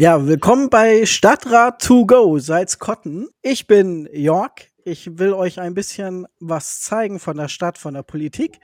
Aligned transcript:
Ja, 0.00 0.26
willkommen 0.26 0.70
bei 0.70 1.04
Stadtrat 1.04 1.82
to 1.82 2.06
go 2.06 2.38
Salzkotten. 2.38 3.28
Ich 3.42 3.66
bin 3.66 4.08
Jörg. 4.14 4.52
Ich 4.82 5.18
will 5.18 5.34
euch 5.34 5.60
ein 5.60 5.74
bisschen 5.74 6.26
was 6.38 6.80
zeigen 6.80 7.18
von 7.18 7.36
der 7.36 7.48
Stadt, 7.48 7.76
von 7.76 7.92
der 7.92 8.02
Politik. 8.02 8.60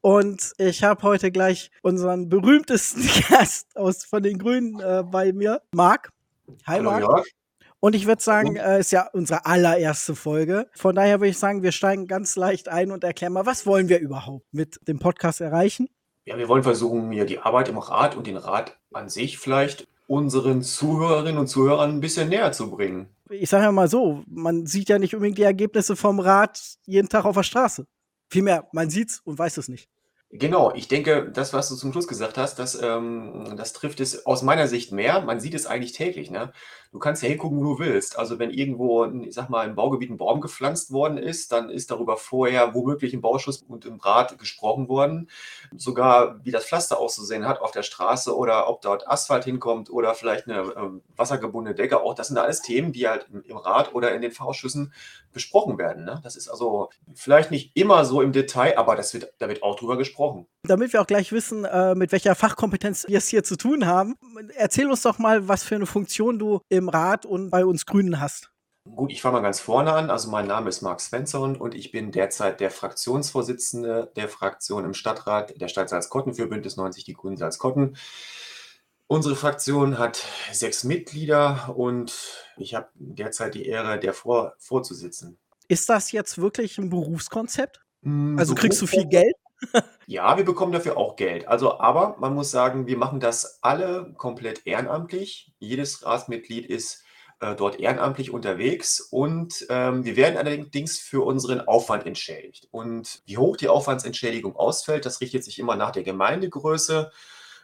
Und 0.00 0.52
ich 0.58 0.82
habe 0.82 1.00
heute 1.04 1.30
gleich 1.30 1.70
unseren 1.82 2.28
berühmtesten 2.28 3.02
Gast 3.30 3.76
aus 3.76 4.04
von 4.04 4.24
den 4.24 4.38
Grünen 4.38 4.80
äh, 4.80 5.04
bei 5.08 5.32
mir, 5.32 5.62
Marc. 5.70 6.10
Hi, 6.66 6.78
Hallo, 6.78 6.90
Marc. 6.90 7.02
Jörg. 7.02 7.26
Und 7.78 7.94
ich 7.94 8.08
würde 8.08 8.20
sagen, 8.20 8.56
äh, 8.56 8.80
ist 8.80 8.90
ja 8.90 9.08
unsere 9.12 9.46
allererste 9.46 10.16
Folge. 10.16 10.66
Von 10.74 10.96
daher 10.96 11.20
würde 11.20 11.30
ich 11.30 11.38
sagen, 11.38 11.62
wir 11.62 11.70
steigen 11.70 12.08
ganz 12.08 12.34
leicht 12.34 12.68
ein 12.68 12.90
und 12.90 13.04
erklären 13.04 13.34
mal, 13.34 13.46
was 13.46 13.64
wollen 13.64 13.88
wir 13.88 14.00
überhaupt 14.00 14.44
mit 14.50 14.80
dem 14.88 14.98
Podcast 14.98 15.40
erreichen? 15.40 15.88
Ja, 16.24 16.36
wir 16.36 16.48
wollen 16.48 16.64
versuchen, 16.64 17.10
mir 17.10 17.26
die 17.26 17.38
Arbeit 17.38 17.68
im 17.68 17.78
Rat 17.78 18.16
und 18.16 18.26
den 18.26 18.36
Rat 18.36 18.76
an 18.92 19.08
sich 19.08 19.38
vielleicht 19.38 19.86
unseren 20.10 20.62
Zuhörerinnen 20.62 21.38
und 21.38 21.46
Zuhörern 21.46 21.90
ein 21.90 22.00
bisschen 22.00 22.28
näher 22.30 22.50
zu 22.50 22.68
bringen. 22.68 23.08
Ich 23.30 23.48
sage 23.48 23.64
ja 23.64 23.72
mal 23.72 23.86
so, 23.86 24.24
man 24.26 24.66
sieht 24.66 24.88
ja 24.88 24.98
nicht 24.98 25.14
unbedingt 25.14 25.38
die 25.38 25.44
Ergebnisse 25.44 25.94
vom 25.94 26.18
Rat 26.18 26.60
jeden 26.84 27.08
Tag 27.08 27.24
auf 27.24 27.36
der 27.36 27.44
Straße. 27.44 27.86
Vielmehr, 28.28 28.66
man 28.72 28.90
sieht's 28.90 29.20
und 29.22 29.38
weiß 29.38 29.56
es 29.58 29.68
nicht. 29.68 29.88
Genau, 30.32 30.72
ich 30.74 30.88
denke, 30.88 31.30
das, 31.32 31.52
was 31.52 31.68
du 31.68 31.76
zum 31.76 31.92
Schluss 31.92 32.08
gesagt 32.08 32.38
hast, 32.38 32.58
das, 32.58 32.80
ähm, 32.82 33.54
das 33.56 33.72
trifft 33.72 34.00
es 34.00 34.26
aus 34.26 34.42
meiner 34.42 34.66
Sicht 34.66 34.90
mehr. 34.90 35.20
Man 35.20 35.38
sieht 35.38 35.54
es 35.54 35.66
eigentlich 35.66 35.92
täglich. 35.92 36.30
Ne? 36.30 36.52
Du 36.92 36.98
kannst 36.98 37.22
ja 37.22 37.28
hingucken, 37.28 37.58
wo 37.60 37.74
du 37.74 37.78
willst. 37.78 38.18
Also 38.18 38.40
wenn 38.40 38.50
irgendwo, 38.50 39.04
ich 39.04 39.32
sag 39.32 39.48
mal, 39.48 39.68
im 39.68 39.76
Baugebiet 39.76 40.10
ein 40.10 40.18
Baum 40.18 40.40
gepflanzt 40.40 40.90
worden 40.90 41.18
ist, 41.18 41.52
dann 41.52 41.70
ist 41.70 41.92
darüber 41.92 42.16
vorher 42.16 42.74
womöglich 42.74 43.14
im 43.14 43.20
Bauschuss 43.20 43.62
und 43.62 43.84
im 43.84 44.00
Rat 44.00 44.38
gesprochen 44.38 44.88
worden. 44.88 45.30
Sogar 45.76 46.44
wie 46.44 46.50
das 46.50 46.66
Pflaster 46.66 46.98
auszusehen 46.98 47.46
hat 47.46 47.60
auf 47.60 47.70
der 47.70 47.84
Straße 47.84 48.36
oder 48.36 48.68
ob 48.68 48.80
dort 48.80 49.06
Asphalt 49.06 49.44
hinkommt 49.44 49.88
oder 49.88 50.14
vielleicht 50.14 50.48
eine 50.48 50.62
ähm, 50.76 51.02
wassergebundene 51.16 51.76
Decke. 51.76 52.02
Auch 52.02 52.14
das 52.14 52.26
sind 52.26 52.38
alles 52.38 52.60
Themen, 52.60 52.92
die 52.92 53.06
halt 53.06 53.28
im, 53.32 53.44
im 53.44 53.56
Rat 53.56 53.94
oder 53.94 54.12
in 54.12 54.20
den 54.20 54.32
Fachausschüssen 54.32 54.92
besprochen 55.32 55.78
werden. 55.78 56.04
Ne? 56.04 56.20
Das 56.24 56.34
ist 56.34 56.48
also 56.48 56.90
vielleicht 57.14 57.52
nicht 57.52 57.70
immer 57.76 58.04
so 58.04 58.20
im 58.20 58.32
Detail, 58.32 58.76
aber 58.76 58.96
das 58.96 59.14
wird, 59.14 59.32
da 59.38 59.48
wird 59.48 59.62
auch 59.62 59.76
drüber 59.76 59.96
gesprochen. 59.96 60.46
Damit 60.64 60.92
wir 60.92 61.00
auch 61.00 61.06
gleich 61.06 61.32
wissen, 61.32 61.64
äh, 61.64 61.94
mit 61.94 62.10
welcher 62.12 62.34
Fachkompetenz 62.34 63.06
wir 63.08 63.18
es 63.18 63.28
hier 63.28 63.44
zu 63.44 63.56
tun 63.56 63.86
haben, 63.86 64.16
erzähl 64.56 64.90
uns 64.90 65.02
doch 65.02 65.18
mal, 65.18 65.46
was 65.48 65.62
für 65.62 65.76
eine 65.76 65.86
Funktion 65.86 66.38
du 66.38 66.60
im 66.68 66.79
Rat 66.88 67.26
und 67.26 67.50
bei 67.50 67.64
uns 67.64 67.86
Grünen 67.86 68.20
hast. 68.20 68.50
Gut, 68.84 69.12
ich 69.12 69.20
fange 69.20 69.34
mal 69.34 69.42
ganz 69.42 69.60
vorne 69.60 69.92
an. 69.92 70.10
Also 70.10 70.30
mein 70.30 70.46
Name 70.46 70.68
ist 70.68 70.80
Marc 70.80 71.00
Svensson 71.00 71.56
und 71.56 71.74
ich 71.74 71.92
bin 71.92 72.12
derzeit 72.12 72.60
der 72.60 72.70
Fraktionsvorsitzende 72.70 74.10
der 74.16 74.28
Fraktion 74.28 74.84
im 74.84 74.94
Stadtrat 74.94 75.60
der 75.60 75.68
Stadt 75.68 75.90
Salzkotten 75.90 76.34
für 76.34 76.46
Bündnis 76.46 76.76
90 76.76 77.04
Die 77.04 77.12
Grünen 77.12 77.36
Salzkotten. 77.36 77.96
Unsere 79.06 79.36
Fraktion 79.36 79.98
hat 79.98 80.24
sechs 80.52 80.84
Mitglieder 80.84 81.74
und 81.76 82.44
ich 82.56 82.74
habe 82.74 82.88
derzeit 82.94 83.54
die 83.54 83.66
Ehre, 83.66 83.98
der 83.98 84.14
vor, 84.14 84.54
vorzusitzen. 84.58 85.36
Ist 85.68 85.88
das 85.88 86.12
jetzt 86.12 86.38
wirklich 86.38 86.78
ein 86.78 86.90
Berufskonzept? 86.90 87.80
Mm, 88.02 88.38
also 88.38 88.54
kriegst 88.54 88.80
du 88.80 88.86
viel 88.86 89.06
Geld? 89.06 89.34
Ja, 90.06 90.36
wir 90.36 90.44
bekommen 90.44 90.72
dafür 90.72 90.96
auch 90.96 91.16
Geld. 91.16 91.48
Also, 91.48 91.80
aber 91.80 92.16
man 92.18 92.34
muss 92.34 92.50
sagen, 92.50 92.86
wir 92.86 92.96
machen 92.96 93.20
das 93.20 93.58
alle 93.62 94.12
komplett 94.16 94.66
ehrenamtlich. 94.66 95.52
Jedes 95.58 96.04
Ratsmitglied 96.04 96.66
ist 96.66 97.04
äh, 97.40 97.54
dort 97.54 97.80
ehrenamtlich 97.80 98.32
unterwegs 98.32 99.00
und 99.00 99.66
ähm, 99.70 100.04
wir 100.04 100.16
werden 100.16 100.36
allerdings 100.36 100.98
für 100.98 101.24
unseren 101.24 101.60
Aufwand 101.60 102.06
entschädigt. 102.06 102.68
Und 102.70 103.22
wie 103.26 103.38
hoch 103.38 103.56
die 103.56 103.68
Aufwandsentschädigung 103.68 104.56
ausfällt, 104.56 105.06
das 105.06 105.20
richtet 105.20 105.44
sich 105.44 105.58
immer 105.58 105.76
nach 105.76 105.90
der 105.90 106.02
Gemeindegröße. 106.02 107.10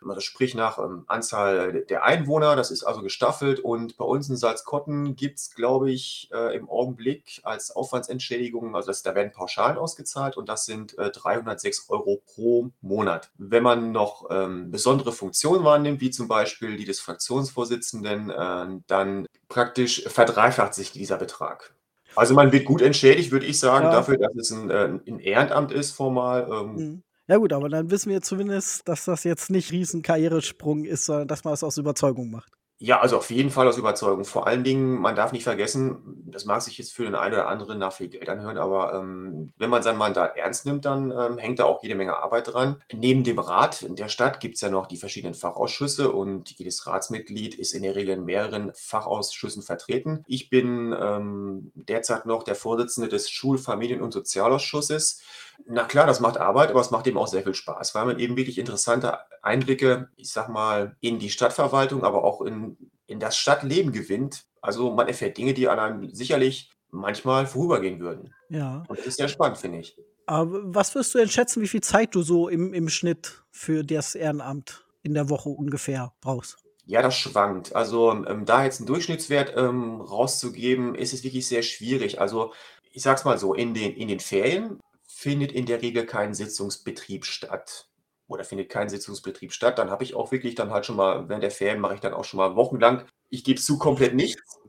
Das 0.03 0.25
sprich 0.25 0.55
nach 0.55 0.79
ähm, 0.79 1.05
Anzahl 1.07 1.85
der 1.85 2.05
Einwohner, 2.05 2.57
das 2.57 2.71
ist 2.71 2.85
also 2.85 3.03
gestaffelt. 3.03 3.61
Und 3.61 3.97
bei 3.97 4.05
uns 4.05 4.29
in 4.29 4.37
Salzkotten 4.37 5.17
gibt 5.17 5.39
es, 5.39 5.55
glaube 5.55 5.91
ich, 5.91 6.29
äh, 6.33 6.57
im 6.57 6.69
Augenblick 6.69 7.41
als 7.43 7.75
Aufwandsentschädigung, 7.75 8.75
also 8.75 8.89
das, 8.89 9.03
da 9.03 9.15
werden 9.15 9.33
Pauschalen 9.33 9.79
ausgezahlt 9.79 10.37
und 10.37 10.49
das 10.49 10.65
sind 10.65 10.99
äh, 10.99 11.11
306 11.11 11.89
Euro 11.89 12.23
pro 12.27 12.71
Monat. 12.81 13.31
Wenn 13.39 13.63
man 13.63 13.93
noch 13.93 14.29
ähm, 14.31 14.71
besondere 14.71 15.13
Funktionen 15.13 15.65
wahrnimmt, 15.65 16.01
wie 16.01 16.11
zum 16.11 16.29
Beispiel 16.29 16.77
die 16.77 16.85
des 16.85 17.01
Fraktionsvorsitzenden, 17.01 18.31
äh, 18.31 18.81
dann 18.87 19.27
praktisch 19.49 20.05
verdreifacht 20.09 20.75
sich 20.75 20.93
dieser 20.93 21.17
Betrag. 21.17 21.75
Also 22.17 22.35
man 22.35 22.51
wird 22.51 22.65
gut 22.65 22.81
entschädigt, 22.81 23.31
würde 23.31 23.47
ich 23.47 23.61
sagen, 23.61 23.87
ja. 23.87 23.93
dafür, 23.93 24.17
dass 24.17 24.35
es 24.35 24.51
ein, 24.51 24.71
äh, 24.71 24.99
ein 25.07 25.21
Ehrenamt 25.21 25.71
ist 25.71 25.93
formal. 25.93 26.49
Ähm, 26.51 26.75
mhm. 26.75 27.03
Ja 27.29 27.39
gut, 27.39 27.53
aber 27.53 27.69
dann 27.69 27.91
wissen 27.91 28.11
wir 28.11 28.23
zumindest, 28.23 28.87
dass 28.89 29.05
das 29.05 29.25
jetzt 29.25 29.51
nicht 29.51 29.73
riesen 29.73 30.03
Karrieresprung 30.03 30.85
ist, 30.85 31.07
sondern 31.07 31.27
dass 31.27 31.45
man 31.45 31.55
es 31.55 31.65
aus 31.65 31.77
Überzeugung 31.77 32.31
macht. 32.31 32.53
Ja, 32.79 33.01
also 33.01 33.17
auf 33.17 33.31
jeden 33.31 33.49
Fall 33.51 33.67
aus 33.67 33.79
Überzeugung. 33.79 34.27
Vor 34.27 34.47
allen 34.47 34.63
Dingen, 34.63 35.01
man 35.01 35.17
darf 35.17 35.33
nicht 35.33 35.45
vergessen, 35.45 36.23
das 36.27 36.45
mag 36.45 36.61
sich 36.61 36.77
jetzt 36.77 36.93
für 36.93 37.05
den 37.05 37.15
einen 37.15 37.33
oder 37.33 37.49
anderen 37.49 37.79
nach 37.79 37.95
viel 37.95 38.09
Geld 38.09 38.29
anhören, 38.29 38.59
aber 38.59 38.93
ähm, 38.93 39.55
wenn 39.57 39.71
man 39.71 39.83
sein 39.83 39.97
Mandat 39.97 40.37
ernst 40.37 40.67
nimmt, 40.67 40.85
dann 40.85 41.11
ähm, 41.11 41.39
hängt 41.39 41.59
da 41.59 41.65
auch 41.65 41.83
jede 41.83 41.95
Menge 41.95 42.19
Arbeit 42.19 42.53
dran. 42.53 42.83
Neben 42.93 43.25
dem 43.25 43.39
Rat 43.39 43.81
in 43.81 43.97
der 43.97 44.11
Stadt 44.11 44.41
gibt 44.41 44.57
es 44.57 44.61
ja 44.61 44.69
noch 44.69 44.87
die 44.89 44.99
verschiedenen 44.99 45.33
Fachausschüsse 45.33 46.13
und 46.13 46.51
jedes 46.51 46.87
Ratsmitglied 46.87 47.55
ist 47.55 47.73
in 47.73 47.83
der 47.83 47.97
Regel 47.97 48.19
in 48.19 48.27
mehreren 48.27 48.73
Fachausschüssen 48.75 49.63
vertreten. 49.63 50.23
Ich 50.27 50.51
bin 50.51 50.95
ähm, 51.01 51.73
derzeit 51.75 52.27
noch 52.27 52.43
der 52.43 52.57
Vorsitzende 52.57 53.09
des 53.09 53.31
Schul-, 53.31 53.57
Familien- 53.57 54.03
und 54.03 54.13
Sozialausschusses. 54.13 55.23
Na 55.65 55.85
klar, 55.85 56.07
das 56.07 56.21
macht 56.21 56.39
Arbeit, 56.39 56.71
aber 56.71 56.81
es 56.81 56.91
macht 56.91 57.07
eben 57.07 57.19
auch 57.19 57.27
sehr 57.27 57.43
viel 57.43 57.55
Spaß, 57.55 57.95
weil 57.95 58.07
man 58.07 58.19
eben 58.19 58.37
wirklich 58.37 58.59
interessante 58.59 59.19
Einblicke, 59.43 60.09
ich 60.17 60.31
sag 60.31 60.49
mal, 60.49 60.97
in 61.01 61.19
die 61.19 61.31
Stadtverwaltung, 61.31 62.05
aber 62.05 62.25
auch 62.25 62.43
in, 62.43 62.77
in 63.07 63.21
das 63.21 63.37
Stadtleben 63.37 63.93
gewinnt. 63.93 64.45
Also 64.61 64.93
man 64.93 65.09
erfährt 65.09 65.39
Dinge, 65.39 65.55
die 65.55 65.69
an 65.69 65.79
einem 65.79 66.15
sicherlich 66.15 66.71
manchmal 66.91 67.47
vorübergehen 67.47 68.01
würden. 68.01 68.35
Ja. 68.49 68.85
Und 68.89 68.99
das 68.99 69.07
ist 69.07 69.17
sehr 69.17 69.29
spannend, 69.29 69.59
finde 69.59 69.79
ich. 69.79 69.97
Aber 70.27 70.61
was 70.75 70.95
wirst 70.95 71.15
du 71.15 71.19
denn 71.19 71.29
schätzen, 71.29 71.63
wie 71.63 71.69
viel 71.69 71.83
Zeit 71.83 72.15
du 72.15 72.23
so 72.23 72.49
im, 72.49 72.75
im 72.75 72.89
Schnitt 72.89 73.45
für 73.51 73.85
das 73.85 74.15
Ehrenamt 74.15 74.85
in 75.03 75.15
der 75.15 75.31
Woche 75.31 75.49
ungefähr 75.49 76.13
brauchst? 76.21 76.59
Ja, 76.85 77.03
das 77.03 77.17
schwankt. 77.17 77.75
Also 77.75 78.13
ähm, 78.13 78.45
da 78.45 78.65
jetzt 78.65 78.81
einen 78.81 78.87
Durchschnittswert 78.87 79.55
ähm, 79.57 80.01
rauszugeben, 80.01 80.95
ist 80.95 81.13
es 81.13 81.25
wirklich 81.25 81.47
sehr 81.47 81.63
schwierig. 81.63 82.21
Also 82.21 82.53
ich 82.93 83.03
sag's 83.03 83.25
mal 83.25 83.39
so, 83.39 83.55
in 83.55 83.75
den, 83.75 83.95
in 83.95 84.09
den 84.09 84.21
Ferien 84.21 84.81
findet 85.17 85.51
in 85.51 85.65
der 85.65 85.81
Regel 85.81 86.05
kein 86.05 86.35
Sitzungsbetrieb 86.35 87.25
statt 87.25 87.89
oder 88.27 88.45
findet 88.45 88.69
kein 88.69 88.91
Sitzungsbetrieb 88.91 89.51
statt, 89.51 89.79
dann 89.79 89.91
habe 89.91 90.05
ich 90.05 90.15
auch 90.15 90.31
wirklich 90.31 90.55
dann 90.55 90.71
halt 90.71 90.85
schon 90.85 90.97
mal, 90.97 91.27
während 91.31 91.43
der 91.43 91.51
Ferien 91.51 91.81
mache 91.81 91.95
ich 91.95 92.01
dann 92.01 92.13
auch 92.13 92.25
schon 92.25 92.37
mal 92.37 92.55
wochenlang, 92.55 93.07
ich 93.31 93.43
gebe 93.43 93.59
zu, 93.59 93.79
komplett 93.79 94.15
nichts 94.15 94.61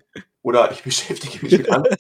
oder 0.42 0.72
ich 0.72 0.84
beschäftige 0.86 1.44
mich 1.44 1.58
mit 1.58 1.70
anderen. 1.70 1.98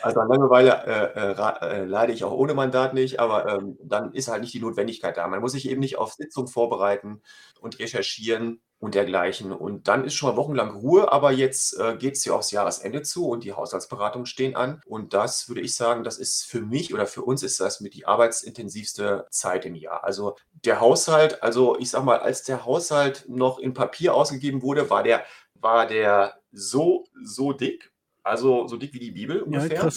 Also 0.00 0.20
an 0.20 0.28
Langeweile 0.28 0.84
äh, 0.86 1.32
äh, 1.32 1.80
äh, 1.80 1.84
leide 1.84 2.12
ich 2.12 2.22
auch 2.22 2.32
ohne 2.32 2.54
Mandat 2.54 2.94
nicht, 2.94 3.18
aber 3.18 3.48
ähm, 3.48 3.76
dann 3.82 4.12
ist 4.12 4.28
halt 4.28 4.42
nicht 4.42 4.54
die 4.54 4.60
Notwendigkeit 4.60 5.16
da. 5.16 5.26
Man 5.26 5.40
muss 5.40 5.52
sich 5.52 5.68
eben 5.68 5.80
nicht 5.80 5.98
auf 5.98 6.12
Sitzung 6.12 6.46
vorbereiten 6.46 7.20
und 7.60 7.80
recherchieren 7.80 8.60
und 8.78 8.94
dergleichen. 8.94 9.52
Und 9.52 9.88
dann 9.88 10.04
ist 10.04 10.14
schon 10.14 10.30
mal 10.30 10.36
wochenlang 10.36 10.70
Ruhe, 10.76 11.10
aber 11.10 11.32
jetzt 11.32 11.78
äh, 11.78 11.96
geht 11.96 12.16
es 12.16 12.24
ja 12.24 12.34
aufs 12.34 12.50
Jahresende 12.50 13.02
zu 13.02 13.26
und 13.28 13.44
die 13.44 13.52
Haushaltsberatungen 13.52 14.26
stehen 14.26 14.54
an. 14.54 14.82
Und 14.86 15.14
das 15.14 15.48
würde 15.48 15.62
ich 15.62 15.74
sagen, 15.74 16.04
das 16.04 16.18
ist 16.18 16.44
für 16.44 16.60
mich 16.60 16.92
oder 16.92 17.06
für 17.06 17.22
uns 17.22 17.42
ist 17.42 17.58
das 17.58 17.80
mit 17.80 17.94
die 17.94 18.06
arbeitsintensivste 18.06 19.26
Zeit 19.30 19.64
im 19.64 19.74
Jahr. 19.74 20.04
Also 20.04 20.36
der 20.64 20.80
Haushalt, 20.80 21.42
also 21.42 21.78
ich 21.78 21.90
sag 21.90 22.04
mal, 22.04 22.18
als 22.18 22.42
der 22.42 22.66
Haushalt 22.66 23.24
noch 23.28 23.58
in 23.58 23.72
Papier 23.72 24.14
ausgegeben 24.14 24.62
wurde, 24.62 24.90
war 24.90 25.02
der, 25.02 25.24
war 25.54 25.86
der 25.86 26.40
so, 26.52 27.06
so 27.24 27.52
dick, 27.52 27.92
also 28.22 28.68
so 28.68 28.76
dick 28.76 28.92
wie 28.92 28.98
die 28.98 29.12
Bibel 29.12 29.40
ungefähr. 29.40 29.84
Ja, 29.84 29.90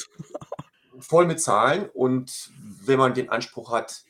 voll 0.99 1.25
mit 1.25 1.41
Zahlen. 1.41 1.89
Und 1.89 2.51
wenn 2.85 2.99
man 2.99 3.13
den 3.13 3.29
Anspruch 3.29 3.71
hat, 3.71 4.03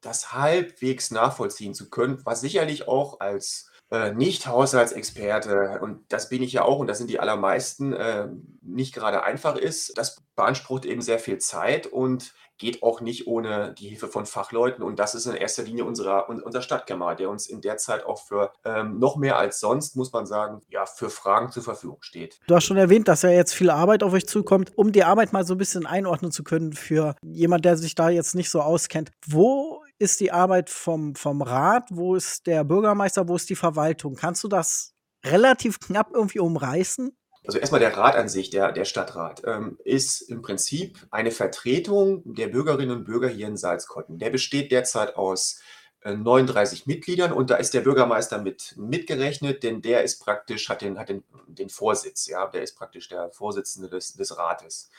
das 0.00 0.32
halbwegs 0.32 1.10
nachvollziehen 1.10 1.74
zu 1.74 1.88
können, 1.88 2.20
was 2.24 2.40
sicherlich 2.40 2.88
auch 2.88 3.20
als 3.20 3.70
äh, 3.94 4.12
Nicht-Haushaltsexperte, 4.12 5.78
und 5.80 6.00
das 6.08 6.28
bin 6.28 6.42
ich 6.42 6.52
ja 6.52 6.64
auch 6.64 6.78
und 6.78 6.86
das 6.86 6.98
sind 6.98 7.08
die 7.08 7.20
allermeisten, 7.20 7.92
äh, 7.92 8.28
nicht 8.62 8.94
gerade 8.94 9.22
einfach 9.22 9.56
ist. 9.56 9.96
Das 9.96 10.22
beansprucht 10.36 10.84
eben 10.84 11.00
sehr 11.00 11.18
viel 11.18 11.38
Zeit 11.38 11.86
und 11.86 12.34
geht 12.58 12.82
auch 12.82 13.00
nicht 13.00 13.26
ohne 13.26 13.74
die 13.78 13.88
Hilfe 13.88 14.08
von 14.08 14.26
Fachleuten. 14.26 14.84
Und 14.84 14.98
das 14.98 15.14
ist 15.14 15.26
in 15.26 15.34
erster 15.34 15.64
Linie 15.64 15.84
unserer, 15.84 16.28
unser 16.28 16.62
Stadtkämmerer, 16.62 17.16
der 17.16 17.30
uns 17.30 17.46
in 17.46 17.60
der 17.60 17.76
Zeit 17.78 18.06
auch 18.06 18.22
für 18.22 18.52
ähm, 18.64 18.98
noch 18.98 19.16
mehr 19.16 19.38
als 19.38 19.60
sonst, 19.60 19.96
muss 19.96 20.12
man 20.12 20.26
sagen, 20.26 20.62
ja, 20.68 20.86
für 20.86 21.10
Fragen 21.10 21.50
zur 21.50 21.62
Verfügung 21.62 21.98
steht. 22.00 22.40
Du 22.46 22.54
hast 22.54 22.64
schon 22.64 22.76
erwähnt, 22.76 23.08
dass 23.08 23.22
ja 23.22 23.30
jetzt 23.30 23.54
viel 23.54 23.70
Arbeit 23.70 24.02
auf 24.02 24.12
euch 24.12 24.26
zukommt. 24.26 24.72
Um 24.76 24.92
die 24.92 25.04
Arbeit 25.04 25.32
mal 25.32 25.44
so 25.44 25.54
ein 25.54 25.58
bisschen 25.58 25.86
einordnen 25.86 26.30
zu 26.30 26.44
können 26.44 26.72
für 26.72 27.16
jemand, 27.22 27.64
der 27.64 27.76
sich 27.76 27.94
da 27.94 28.08
jetzt 28.08 28.34
nicht 28.34 28.50
so 28.50 28.60
auskennt. 28.60 29.10
Wo 29.26 29.83
ist 29.98 30.20
die 30.20 30.32
Arbeit 30.32 30.70
vom, 30.70 31.14
vom 31.14 31.42
Rat? 31.42 31.88
Wo 31.90 32.14
ist 32.16 32.46
der 32.46 32.64
Bürgermeister? 32.64 33.28
Wo 33.28 33.36
ist 33.36 33.48
die 33.50 33.56
Verwaltung? 33.56 34.16
Kannst 34.16 34.44
du 34.44 34.48
das 34.48 34.94
relativ 35.24 35.80
knapp 35.80 36.10
irgendwie 36.12 36.40
umreißen? 36.40 37.16
Also 37.46 37.58
erstmal 37.58 37.80
der 37.80 37.96
Rat 37.96 38.16
an 38.16 38.28
sich, 38.28 38.50
der, 38.50 38.72
der 38.72 38.86
Stadtrat, 38.86 39.42
ähm, 39.44 39.78
ist 39.84 40.22
im 40.22 40.40
Prinzip 40.40 40.98
eine 41.10 41.30
Vertretung 41.30 42.22
der 42.24 42.48
Bürgerinnen 42.48 42.96
und 42.96 43.04
Bürger 43.04 43.28
hier 43.28 43.46
in 43.46 43.56
Salzkotten. 43.56 44.18
Der 44.18 44.30
besteht 44.30 44.72
derzeit 44.72 45.16
aus 45.16 45.60
39 46.04 46.86
Mitgliedern 46.86 47.32
und 47.32 47.50
da 47.50 47.56
ist 47.56 47.72
der 47.72 47.80
Bürgermeister 47.80 48.38
mit 48.38 48.74
mitgerechnet, 48.76 49.62
denn 49.62 49.80
der 49.80 50.02
ist 50.04 50.20
praktisch, 50.20 50.68
hat 50.68 50.82
den, 50.82 50.98
hat 50.98 51.08
den, 51.08 51.24
den 51.46 51.70
Vorsitz, 51.70 52.26
ja, 52.26 52.46
der 52.46 52.62
ist 52.62 52.76
praktisch 52.76 53.08
der 53.08 53.30
Vorsitzende 53.30 53.88
des, 53.88 54.12
des 54.12 54.36
Rates. 54.36 54.90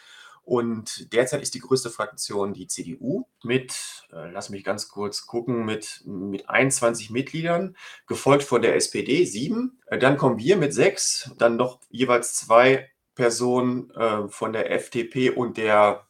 Und 0.45 1.11
derzeit 1.11 1.41
ist 1.41 1.55
die 1.55 1.59
größte 1.59 1.89
Fraktion 1.89 2.53
die 2.53 2.67
CDU 2.67 3.25
mit, 3.43 4.05
äh, 4.13 4.29
lass 4.29 4.51
mich 4.51 4.63
ganz 4.63 4.87
kurz 4.89 5.25
gucken, 5.25 5.65
mit, 5.65 6.03
mit 6.05 6.47
21 6.47 7.09
Mitgliedern, 7.09 7.75
gefolgt 8.05 8.43
von 8.43 8.61
der 8.61 8.75
SPD 8.75 9.25
sieben. 9.25 9.81
Äh, 9.87 9.97
dann 9.97 10.17
kommen 10.17 10.37
wir 10.37 10.55
mit 10.57 10.71
sechs, 10.71 11.31
dann 11.39 11.55
noch 11.55 11.79
jeweils 11.89 12.35
zwei 12.35 12.91
Personen 13.15 13.89
äh, 13.91 14.27
von 14.27 14.53
der 14.53 14.71
FDP 14.71 15.31
und 15.31 15.57
der 15.57 16.07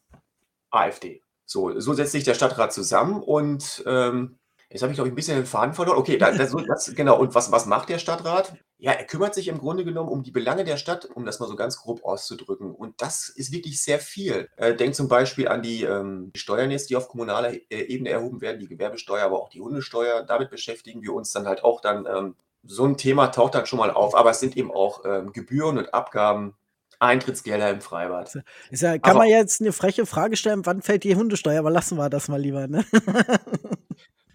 AfD. 0.69 1.21
So, 1.45 1.79
so 1.79 1.93
setzt 1.93 2.11
sich 2.11 2.25
der 2.25 2.33
Stadtrat 2.33 2.73
zusammen 2.73 3.23
und 3.23 3.83
ähm, 3.87 4.37
Jetzt 4.67 4.81
habe 4.81 4.91
ich, 4.91 4.97
glaube 4.97 5.07
ich, 5.07 5.13
ein 5.13 5.15
bisschen 5.15 5.37
den 5.37 5.45
Faden 5.45 5.73
verloren. 5.73 5.99
Okay, 5.99 6.17
da, 6.17 6.31
das, 6.31 6.53
das, 6.67 6.93
genau. 6.95 7.17
Und 7.17 7.33
was, 7.35 7.51
was 7.51 7.65
macht 7.65 7.87
der 7.87 7.99
Stadtrat? 7.99 8.55
Ja, 8.77 8.91
er 8.91 9.05
kümmert 9.05 9.33
sich 9.33 9.47
im 9.47 9.57
Grunde 9.57 9.85
genommen 9.85 10.09
um 10.09 10.23
die 10.23 10.31
Belange 10.31 10.65
der 10.65 10.75
Stadt, 10.75 11.05
um 11.05 11.25
das 11.25 11.39
mal 11.39 11.47
so 11.47 11.55
ganz 11.55 11.77
grob 11.77 12.03
auszudrücken. 12.03 12.75
Und 12.75 13.01
das 13.01 13.29
ist 13.29 13.53
wirklich 13.53 13.81
sehr 13.81 13.99
viel. 13.99 14.49
Äh, 14.57 14.75
denkt 14.75 14.97
zum 14.97 15.07
Beispiel 15.07 15.47
an 15.47 15.61
die, 15.61 15.83
ähm, 15.83 16.31
Steuern 16.35 16.71
jetzt, 16.71 16.89
die 16.89 16.97
auf 16.97 17.07
kommunaler 17.07 17.53
äh, 17.53 17.61
Ebene 17.69 18.09
erhoben 18.09 18.41
werden, 18.41 18.59
die 18.59 18.67
Gewerbesteuer, 18.67 19.23
aber 19.23 19.41
auch 19.41 19.49
die 19.49 19.61
Hundesteuer. 19.61 20.23
Damit 20.23 20.49
beschäftigen 20.49 21.01
wir 21.01 21.13
uns 21.13 21.31
dann 21.31 21.47
halt 21.47 21.63
auch 21.63 21.79
dann. 21.79 22.05
Ähm, 22.05 22.35
so 22.67 22.83
ein 22.83 22.97
Thema 22.97 23.27
taucht 23.27 23.55
dann 23.55 23.65
schon 23.65 23.79
mal 23.79 23.91
auf, 23.91 24.15
aber 24.15 24.31
es 24.31 24.39
sind 24.39 24.57
eben 24.57 24.71
auch 24.71 25.05
ähm, 25.05 25.31
Gebühren 25.31 25.77
und 25.77 25.93
Abgaben, 25.93 26.55
Eintrittsgelder 26.99 27.69
im 27.69 27.81
Freibad. 27.81 28.39
Ja, 28.71 28.97
kann 28.97 29.11
aber, 29.11 29.19
man 29.19 29.27
jetzt 29.29 29.61
eine 29.61 29.71
freche 29.71 30.05
Frage 30.05 30.35
stellen, 30.35 30.65
wann 30.65 30.81
fällt 30.81 31.03
die 31.03 31.15
Hundesteuer? 31.15 31.59
Aber 31.59 31.69
lassen 31.69 31.97
wir 31.97 32.09
das 32.09 32.27
mal 32.27 32.41
lieber, 32.41 32.67
ne? 32.67 32.83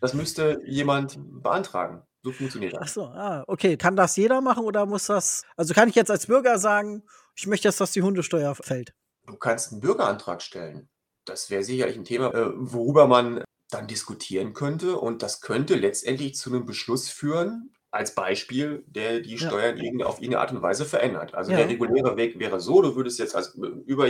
Das 0.01 0.15
müsste 0.15 0.63
jemand 0.65 1.19
beantragen. 1.43 2.03
So 2.23 2.33
funktioniert 2.33 2.75
das. 2.75 2.81
Ach 2.83 2.89
so, 2.89 3.05
ah, 3.05 3.45
okay. 3.47 3.77
Kann 3.77 3.97
das 3.97 4.17
jeder 4.17 4.41
machen 4.41 4.65
oder 4.65 4.87
muss 4.87 5.07
das. 5.07 5.45
Also 5.57 5.75
kann 5.75 5.89
ich 5.89 5.95
jetzt 5.95 6.11
als 6.11 6.27
Bürger 6.27 6.59
sagen, 6.59 7.03
ich 7.35 7.47
möchte 7.47 7.69
jetzt, 7.69 7.81
dass 7.81 7.93
die 7.93 8.03
Hundesteuer 8.03 8.55
fällt? 8.55 8.93
Du 9.27 9.37
kannst 9.37 9.73
einen 9.73 9.81
Bürgerantrag 9.81 10.43
stellen. 10.43 10.89
Das 11.25 11.51
wäre 11.51 11.63
sicherlich 11.63 11.97
ein 11.97 12.05
Thema, 12.05 12.35
äh, 12.35 12.51
worüber 12.55 13.07
man 13.07 13.45
dann 13.71 13.87
diskutieren 13.87 14.53
könnte. 14.53 14.97
Und 14.97 15.23
das 15.23 15.41
könnte 15.41 15.77
letztendlich 15.77 16.35
zu 16.35 16.51
einem 16.51 16.67
Beschluss 16.67 17.09
führen, 17.09 17.75
als 17.91 18.15
Beispiel, 18.15 18.85
der 18.87 19.21
die 19.21 19.39
Steuern 19.39 19.77
ja. 19.77 20.07
auf 20.07 20.17
irgendeine 20.17 20.41
Art 20.41 20.53
und 20.53 20.63
Weise 20.63 20.85
verändert. 20.85 21.35
Also 21.35 21.51
ja. 21.51 21.59
der 21.59 21.69
reguläre 21.69 22.17
Weg 22.17 22.39
wäre 22.39 22.61
so, 22.61 22.83
du 22.83 22.95
würdest 22.95 23.19
jetzt 23.19 23.35
als 23.35 23.57
äh, 23.57 23.67
über 23.87 24.09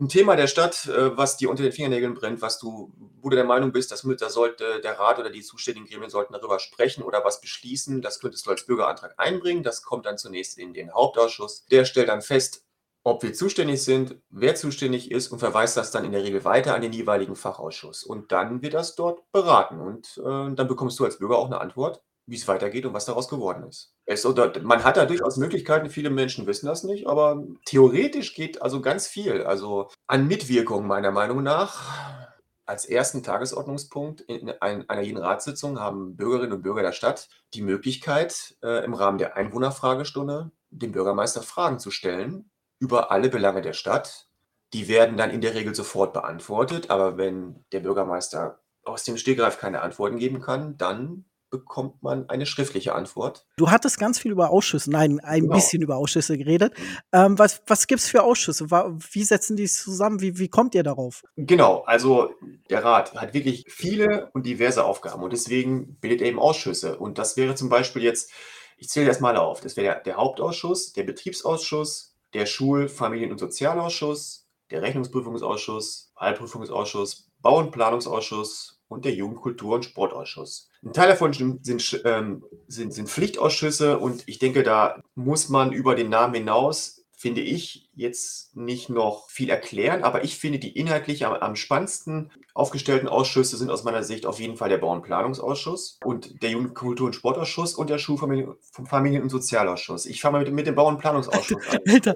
ein 0.00 0.08
Thema 0.08 0.34
der 0.34 0.46
Stadt, 0.46 0.86
äh, 0.86 1.16
was 1.16 1.36
dir 1.36 1.50
unter 1.50 1.62
den 1.62 1.72
Fingernägeln 1.72 2.14
brennt, 2.14 2.40
was 2.40 2.58
du, 2.58 2.92
wo 3.20 3.28
du 3.28 3.36
der 3.36 3.44
Meinung 3.44 3.70
bist, 3.72 3.92
dass 3.92 4.06
da 4.18 4.30
sollte 4.30 4.80
der 4.80 4.98
Rat 4.98 5.18
oder 5.18 5.30
die 5.30 5.42
zuständigen 5.42 5.88
Gremien 5.88 6.10
sollten 6.10 6.32
darüber 6.32 6.58
sprechen 6.58 7.02
oder 7.02 7.24
was 7.24 7.40
beschließen. 7.40 8.00
Das 8.00 8.18
könntest 8.20 8.46
du 8.46 8.50
als 8.50 8.66
Bürgerantrag 8.66 9.14
einbringen. 9.18 9.62
Das 9.62 9.82
kommt 9.82 10.06
dann 10.06 10.18
zunächst 10.18 10.58
in 10.58 10.72
den 10.72 10.92
Hauptausschuss. 10.92 11.66
Der 11.66 11.84
stellt 11.84 12.08
dann 12.08 12.22
fest, 12.22 12.64
ob 13.02 13.22
wir 13.22 13.32
zuständig 13.32 13.82
sind, 13.82 14.16
wer 14.30 14.54
zuständig 14.54 15.10
ist 15.10 15.28
und 15.28 15.38
verweist 15.38 15.76
das 15.76 15.90
dann 15.90 16.04
in 16.04 16.12
der 16.12 16.22
Regel 16.22 16.44
weiter 16.44 16.74
an 16.74 16.82
den 16.82 16.92
jeweiligen 16.92 17.36
Fachausschuss. 17.36 18.02
Und 18.02 18.32
dann 18.32 18.62
wird 18.62 18.74
das 18.74 18.94
dort 18.94 19.30
beraten 19.32 19.80
und 19.80 20.18
äh, 20.18 20.54
dann 20.54 20.68
bekommst 20.68 20.98
du 20.98 21.04
als 21.04 21.18
Bürger 21.18 21.38
auch 21.38 21.46
eine 21.46 21.60
Antwort 21.60 22.02
wie 22.30 22.36
es 22.36 22.46
weitergeht 22.46 22.86
und 22.86 22.94
was 22.94 23.06
daraus 23.06 23.28
geworden 23.28 23.64
ist. 23.64 23.92
Es, 24.06 24.24
oder, 24.24 24.52
man 24.62 24.84
hat 24.84 24.96
da 24.96 25.04
durchaus 25.04 25.36
Möglichkeiten, 25.36 25.90
viele 25.90 26.10
Menschen 26.10 26.46
wissen 26.46 26.66
das 26.66 26.84
nicht, 26.84 27.08
aber 27.08 27.42
theoretisch 27.64 28.34
geht 28.34 28.62
also 28.62 28.80
ganz 28.80 29.08
viel, 29.08 29.42
also 29.42 29.88
an 30.06 30.28
Mitwirkung 30.28 30.86
meiner 30.86 31.10
Meinung 31.10 31.42
nach. 31.42 32.28
Als 32.66 32.84
ersten 32.84 33.24
Tagesordnungspunkt 33.24 34.20
in 34.20 34.48
einer 34.60 35.00
jeden 35.00 35.18
Ratssitzung 35.18 35.80
haben 35.80 36.14
Bürgerinnen 36.14 36.52
und 36.52 36.62
Bürger 36.62 36.82
der 36.82 36.92
Stadt 36.92 37.28
die 37.52 37.62
Möglichkeit, 37.62 38.56
äh, 38.62 38.84
im 38.84 38.94
Rahmen 38.94 39.18
der 39.18 39.36
Einwohnerfragestunde 39.36 40.52
dem 40.70 40.92
Bürgermeister 40.92 41.42
Fragen 41.42 41.80
zu 41.80 41.90
stellen 41.90 42.48
über 42.78 43.10
alle 43.10 43.28
Belange 43.28 43.60
der 43.60 43.72
Stadt. 43.72 44.28
Die 44.72 44.86
werden 44.86 45.16
dann 45.16 45.30
in 45.30 45.40
der 45.40 45.54
Regel 45.54 45.74
sofort 45.74 46.12
beantwortet, 46.12 46.90
aber 46.90 47.16
wenn 47.16 47.64
der 47.72 47.80
Bürgermeister 47.80 48.60
aus 48.84 49.02
dem 49.02 49.16
Stegreif 49.16 49.58
keine 49.58 49.82
Antworten 49.82 50.18
geben 50.18 50.40
kann, 50.40 50.76
dann 50.76 51.24
bekommt 51.50 52.02
man 52.02 52.28
eine 52.28 52.46
schriftliche 52.46 52.94
Antwort. 52.94 53.46
Du 53.56 53.70
hattest 53.70 53.98
ganz 53.98 54.18
viel 54.18 54.32
über 54.32 54.50
Ausschüsse, 54.50 54.90
nein, 54.90 55.20
ein 55.20 55.42
genau. 55.42 55.54
bisschen 55.54 55.82
über 55.82 55.96
Ausschüsse 55.96 56.38
geredet. 56.38 56.78
Mhm. 56.78 56.84
Ähm, 57.12 57.38
was 57.38 57.62
was 57.66 57.86
gibt 57.86 58.00
es 58.00 58.08
für 58.08 58.22
Ausschüsse? 58.22 58.70
Wie 58.70 59.24
setzen 59.24 59.56
die 59.56 59.66
zusammen? 59.66 60.20
Wie, 60.20 60.38
wie 60.38 60.48
kommt 60.48 60.74
ihr 60.74 60.82
darauf? 60.82 61.22
Genau, 61.36 61.82
also 61.82 62.34
der 62.70 62.84
Rat 62.84 63.14
hat 63.14 63.34
wirklich 63.34 63.64
viele 63.68 64.30
und 64.32 64.46
diverse 64.46 64.84
Aufgaben 64.84 65.22
und 65.22 65.32
deswegen 65.32 65.96
bildet 65.96 66.22
er 66.22 66.28
eben 66.28 66.38
Ausschüsse. 66.38 66.98
Und 66.98 67.18
das 67.18 67.36
wäre 67.36 67.54
zum 67.54 67.68
Beispiel 67.68 68.02
jetzt, 68.02 68.30
ich 68.76 68.88
zähle 68.88 69.06
das 69.06 69.20
mal 69.20 69.36
auf, 69.36 69.60
das 69.60 69.76
wäre 69.76 69.94
der, 69.94 70.00
der 70.02 70.16
Hauptausschuss, 70.16 70.92
der 70.92 71.04
Betriebsausschuss, 71.04 72.16
der 72.32 72.46
Schul-, 72.46 72.88
Familien- 72.88 73.32
und 73.32 73.38
Sozialausschuss, 73.38 74.46
der 74.70 74.82
Rechnungsprüfungsausschuss, 74.82 76.12
Wahlprüfungsausschuss, 76.14 77.28
Bau- 77.40 77.58
und 77.58 77.72
Planungsausschuss 77.72 78.79
und 78.90 79.04
der 79.04 79.14
Jugendkultur- 79.14 79.76
und 79.76 79.84
Sportausschuss. 79.84 80.68
Ein 80.84 80.92
Teil 80.92 81.08
davon 81.08 81.32
sind, 81.32 82.02
ähm, 82.04 82.44
sind, 82.66 82.92
sind 82.92 83.08
Pflichtausschüsse 83.08 83.98
und 83.98 84.24
ich 84.26 84.38
denke, 84.38 84.62
da 84.62 85.02
muss 85.14 85.48
man 85.48 85.72
über 85.72 85.94
den 85.94 86.10
Namen 86.10 86.34
hinaus 86.34 87.00
finde 87.20 87.42
ich, 87.42 87.90
jetzt 87.94 88.56
nicht 88.56 88.88
noch 88.88 89.28
viel 89.28 89.50
erklären, 89.50 90.04
aber 90.04 90.24
ich 90.24 90.38
finde, 90.38 90.58
die 90.58 90.74
inhaltlich 90.74 91.26
am, 91.26 91.34
am 91.34 91.54
spannendsten 91.54 92.32
aufgestellten 92.54 93.08
Ausschüsse 93.08 93.58
sind 93.58 93.70
aus 93.70 93.84
meiner 93.84 94.02
Sicht 94.02 94.24
auf 94.24 94.40
jeden 94.40 94.56
Fall 94.56 94.70
der 94.70 94.78
Bau- 94.78 94.94
und 94.94 95.02
Planungsausschuss 95.02 95.98
und 96.02 96.42
der 96.42 96.48
Jugend-, 96.52 96.74
Kultur- 96.74 97.08
und 97.08 97.12
Sportausschuss 97.12 97.74
und 97.74 97.90
der 97.90 97.98
Schulfamilien-, 97.98 98.54
Familien- 98.86 99.22
und 99.22 99.28
Sozialausschuss. 99.28 100.06
Ich 100.06 100.22
fange 100.22 100.38
mal 100.38 100.44
mit, 100.44 100.54
mit 100.54 100.66
dem 100.66 100.74
Bau- 100.74 100.88
und 100.88 100.96
Planungsausschuss 100.96 101.68
an. 101.68 101.80
Alter, 101.90 102.14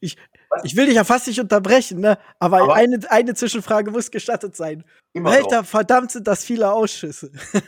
ich, 0.00 0.16
ich 0.64 0.76
will 0.76 0.86
dich 0.86 0.94
ja 0.94 1.04
fast 1.04 1.26
nicht 1.26 1.40
unterbrechen, 1.40 2.00
ne? 2.00 2.18
aber, 2.38 2.62
aber 2.62 2.74
eine, 2.74 2.98
eine 3.10 3.34
Zwischenfrage 3.34 3.90
muss 3.90 4.10
gestattet 4.10 4.56
sein. 4.56 4.84
Alter, 5.24 5.62
doch. 5.62 5.66
verdammt 5.66 6.12
sind 6.12 6.26
das 6.26 6.44
viele 6.44 6.72
Ausschüsse. 6.72 7.30